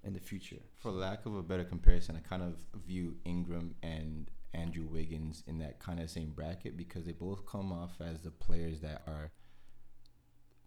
[0.05, 0.63] in the future.
[0.79, 5.59] For lack of a better comparison, I kind of view Ingram and Andrew Wiggins in
[5.59, 9.33] that kind of same bracket because they both come off as the players that are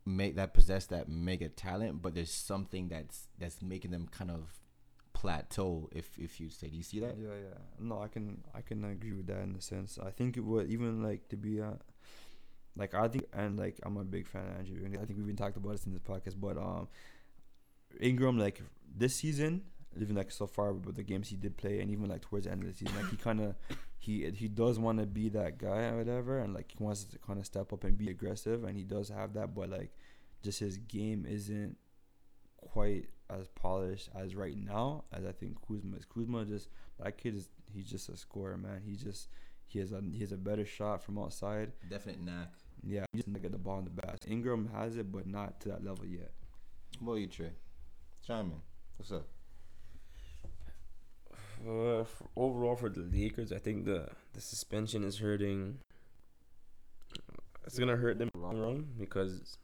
[0.06, 4.60] make that possess that mega talent, but there's something that's that's making them kind of
[5.14, 5.90] plateau.
[5.92, 7.16] If if you say, do you see that?
[7.18, 7.58] Yeah, yeah.
[7.80, 10.00] No, I can I can agree with that in a sense.
[10.04, 11.78] I think it would even like to be a
[12.76, 14.78] like I think and like I'm a big fan of Andrew.
[15.02, 16.88] I think we've been talked about this in this podcast, but um
[18.00, 18.62] Ingram like
[18.98, 19.64] this season,
[20.00, 22.52] even like so far with the games he did play, and even like towards the
[22.52, 23.56] end of the season, like he kind of
[23.98, 27.18] he he does want to be that guy or whatever, and like he wants to
[27.20, 29.92] kind of step up and be aggressive, and he does have that, but like
[30.42, 31.76] just his game isn't
[32.58, 36.06] quite as polished as right now as I think Kuzma is.
[36.06, 36.70] Kuzma just
[37.00, 38.82] that kid is he's just a scorer, man.
[38.86, 39.30] He just
[39.66, 41.74] he has a he has a better shot from outside.
[41.90, 42.54] Definite knack.
[42.84, 44.32] Yeah, he just get the ball in the basket.
[44.32, 46.32] Ingram has it, but not to that level yet.
[47.00, 47.50] What about you, Trea?
[48.30, 48.62] Chime in.
[48.98, 49.28] What's up?
[51.68, 55.80] Uh, for overall for the Lakers, I think the the suspension is hurting.
[57.66, 59.58] It's gonna hurt them long run because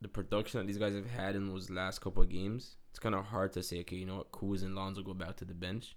[0.00, 3.14] the production that these guys have had in those last couple of games, it's kind
[3.14, 5.54] of hard to say, okay, you know what, Kuz and Lonzo go back to the
[5.54, 5.96] bench,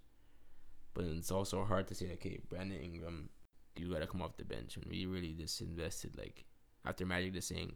[0.93, 3.29] but it's also hard to say, okay, Brandon Ingram,
[3.75, 6.45] you gotta come off the bench, and we really just invested like
[6.85, 7.73] after Magic just saying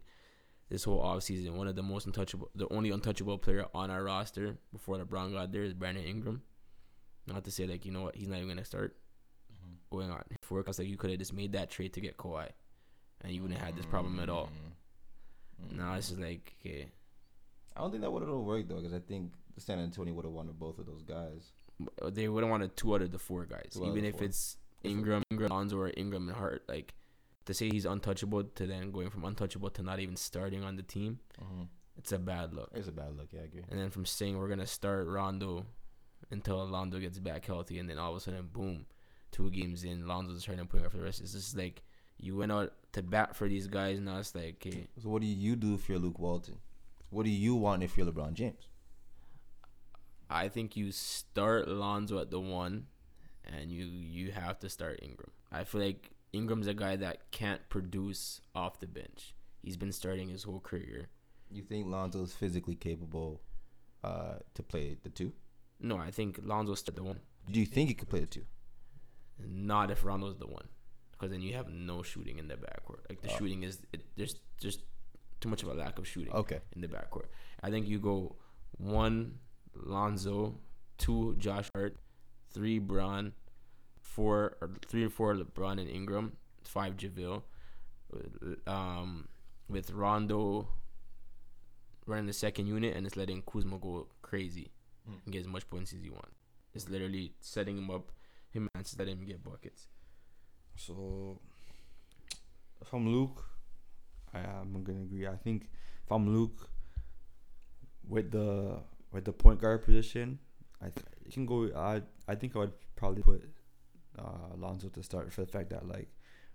[0.68, 4.56] this whole offseason, one of the most untouchable, the only untouchable player on our roster
[4.72, 6.42] before LeBron got there is Brandon Ingram.
[7.26, 8.96] Not to say like you know what he's not even gonna start,
[9.90, 10.78] going on forecast.
[10.78, 12.48] Like you could have just made that trade to get Kawhi,
[13.22, 14.48] and you wouldn't have had this problem at all.
[15.72, 15.78] Mm.
[15.78, 16.86] Now it's just like okay,
[17.76, 20.34] I don't think that would have worked though, because I think San Antonio would have
[20.34, 21.50] wanted both of those guys.
[22.12, 24.24] they wouldn't want to two out of the four guys, Two even if four.
[24.24, 26.62] it's Ingram, Ingram, Lonzo, or Ingram and Hart.
[26.68, 26.94] Like
[27.46, 30.82] to say he's untouchable to then going from untouchable to not even starting on the
[30.82, 31.62] team, Mm-hmm.
[31.96, 32.70] it's a bad look.
[32.74, 33.28] It's a bad look.
[33.32, 33.62] Yeah, I agree.
[33.70, 35.64] And then from saying we're gonna start Rondo
[36.30, 38.86] until Rondo gets back healthy, and then all of a sudden, boom,
[39.32, 41.20] two games in, Lonzo's trying to put out for the rest.
[41.20, 41.82] It's just like
[42.18, 43.98] you went out to bat for these guys.
[43.98, 46.56] And now it's like, okay, So what do you do if you're Luke Walton?
[47.10, 48.66] What do you want if you're LeBron James?
[50.28, 52.86] I think you start Lonzo at the one,
[53.44, 55.30] and you you have to start Ingram.
[55.52, 59.34] I feel like Ingram's a guy that can't produce off the bench.
[59.62, 61.08] He's been starting his whole career.
[61.50, 63.40] You think Lonzo's physically capable
[64.04, 65.32] uh, to play the two?
[65.80, 67.20] No, I think Lonzo's the one.
[67.50, 68.44] Do you think he could play the two?
[69.38, 70.66] Not if Rondo's the one,
[71.12, 73.00] because then you have no shooting in the backcourt.
[73.08, 73.36] Like the Oh.
[73.38, 74.80] shooting is it, there's just
[75.40, 76.60] too much of a lack of shooting Okay.
[76.74, 77.26] in the backcourt.
[77.62, 78.36] I think you go
[78.78, 79.38] one
[79.74, 80.58] Lonzo,
[80.98, 81.96] two Josh Hart,
[82.50, 83.34] three Braun,
[84.14, 87.42] four or three or four LeBron and Ingram, five JaVale,
[88.66, 89.28] um,
[89.68, 90.68] with Rondo
[92.06, 94.70] running the second unit and it's letting Kuzma go crazy
[95.06, 95.14] Hmm.
[95.24, 96.34] and get as much points as he wants.
[96.74, 98.12] It's literally setting him up,
[98.50, 99.88] him and letting him get buckets.
[100.76, 101.40] So,
[102.80, 103.44] if I'm Luke,
[104.34, 105.26] I am gonna agree.
[105.26, 105.68] I think
[106.04, 106.68] if I'm Luke,
[108.08, 108.80] with the
[109.12, 110.38] with the point guard position,
[110.80, 111.70] I th- you can go.
[111.74, 113.42] I I think I would probably put
[114.18, 116.08] uh, to start for the fact that like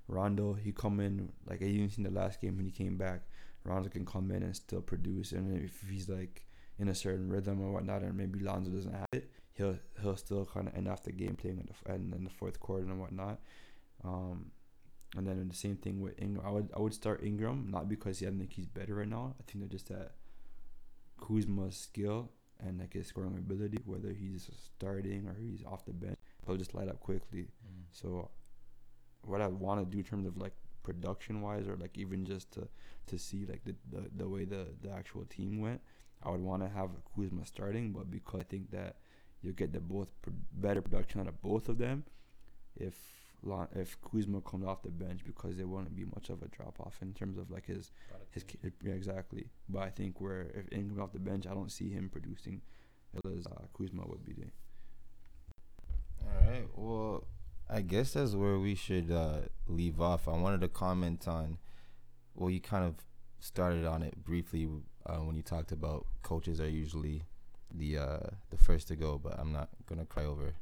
[0.08, 3.22] Rondo, he come in like I even seen the last game when he came back.
[3.64, 6.46] Rondo can come in and still produce, and if he's like
[6.80, 10.46] in a certain rhythm or whatnot, and maybe Lonzo doesn't have it, he'll he'll still
[10.46, 13.00] kind of end off the game playing in the and in the fourth quarter and
[13.00, 13.40] whatnot.
[14.04, 14.52] Um,
[15.16, 16.46] and then the same thing with Ingram.
[16.46, 19.36] I would I would start Ingram not because I think he's better right now.
[19.40, 20.14] I think they're just that
[21.22, 26.18] Kuzma's skill and like his scoring ability, whether he's starting or he's off the bench,
[26.46, 27.48] he'll just light up quickly.
[27.92, 28.30] So,
[29.24, 32.52] what I want to do in terms of like production wise, or like even just
[32.54, 32.68] to
[33.08, 35.82] to see like the the, the way the the actual team went,
[36.24, 38.98] I would want to have Kuzma starting, but because I think that
[39.42, 42.04] you'll get the both pro- better production out of both of them,
[42.76, 42.96] if
[43.76, 47.00] if Kuzma comes off the bench because there won't be much of a drop off
[47.02, 47.92] in terms of like his
[48.32, 49.50] his ki- yeah exactly.
[49.68, 52.62] But I think where if Ingram off the bench, I don't see him producing
[53.26, 54.52] as uh, Kuzma would be doing.
[56.32, 56.68] All right.
[56.76, 57.28] Well,
[57.70, 60.28] I guess that's where we should uh, leave off.
[60.28, 61.58] I wanted to comment on.
[62.36, 62.96] Well, you kind of
[63.40, 64.70] started on it briefly
[65.06, 67.24] uh, when you talked about coaches are usually
[67.74, 68.20] the uh,
[68.50, 70.54] the first to go, but I'm not gonna cry over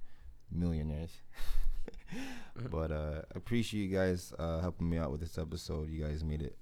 [0.51, 1.11] millionaires.
[2.71, 5.89] but uh, appreciate you guys uh, helping me out with this episode.
[5.89, 6.57] You guys made it.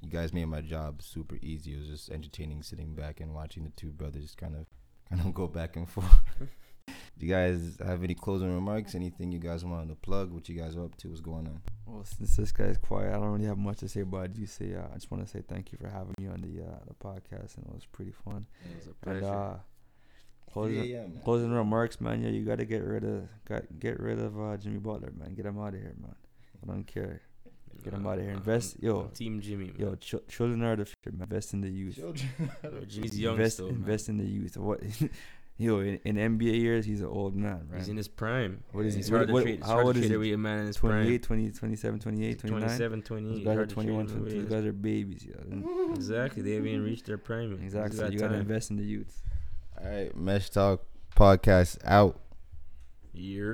[0.00, 1.74] You guys made my job super easy.
[1.74, 4.66] It was just entertaining sitting back and watching the two brothers kind of
[5.08, 6.20] kind of go back and forth.
[7.18, 8.94] Do you guys have any closing remarks?
[8.94, 10.30] Anything you guys want to plug?
[10.30, 11.08] What you guys are up to?
[11.08, 11.60] What's going on?
[11.84, 14.02] Well, since this guy's quiet, I don't really have much to say.
[14.02, 16.28] But I do say uh, I just want to say thank you for having me
[16.28, 18.46] on the uh, the podcast, and it was pretty fun.
[18.70, 19.34] It was a And pleasure.
[19.34, 19.56] uh,
[20.52, 21.22] closing, 3 a.m., man.
[21.24, 22.22] closing remarks, man.
[22.22, 25.34] Yeah, you gotta get rid of got get rid of uh, Jimmy Butler, man.
[25.34, 26.14] Get him out of here, man.
[26.62, 27.22] I don't care.
[27.84, 28.34] Get him Uh, out of here.
[28.34, 29.66] uh, Invest, yo, Team Jimmy.
[29.66, 29.76] Man.
[29.78, 29.94] yo.
[29.96, 31.22] Ch- children are the future, man.
[31.22, 31.96] Invest in the youth.
[31.98, 32.12] Yo,
[32.86, 33.66] Jimmy's young invest, still.
[33.66, 33.76] man.
[33.76, 34.56] invest in the youth.
[34.56, 34.80] What,
[35.58, 37.78] yo, in, in NBA years, he's an old man, right?
[37.78, 38.62] He's in his prime.
[38.72, 39.00] What is he?
[39.00, 39.58] It's What- hard to what- trade.
[39.58, 40.16] It's how hard old to is trade he?
[40.28, 41.04] away a man in his prime.
[41.18, 42.60] 20, 27, 28, 29.
[42.60, 43.44] 27, Those 28.
[43.44, 44.20] guys are hard to trade 21, him away.
[44.30, 44.40] 22.
[44.40, 45.26] Those guys are babies.
[45.28, 45.34] Yeah.
[45.94, 46.42] Exactly.
[46.42, 47.52] They haven't even reached their prime.
[47.62, 47.98] Exactly.
[47.98, 49.22] got You gotta invest in the youth.
[49.82, 50.84] All right, Mesh Talk
[51.16, 52.20] podcast out.
[53.12, 53.46] Year.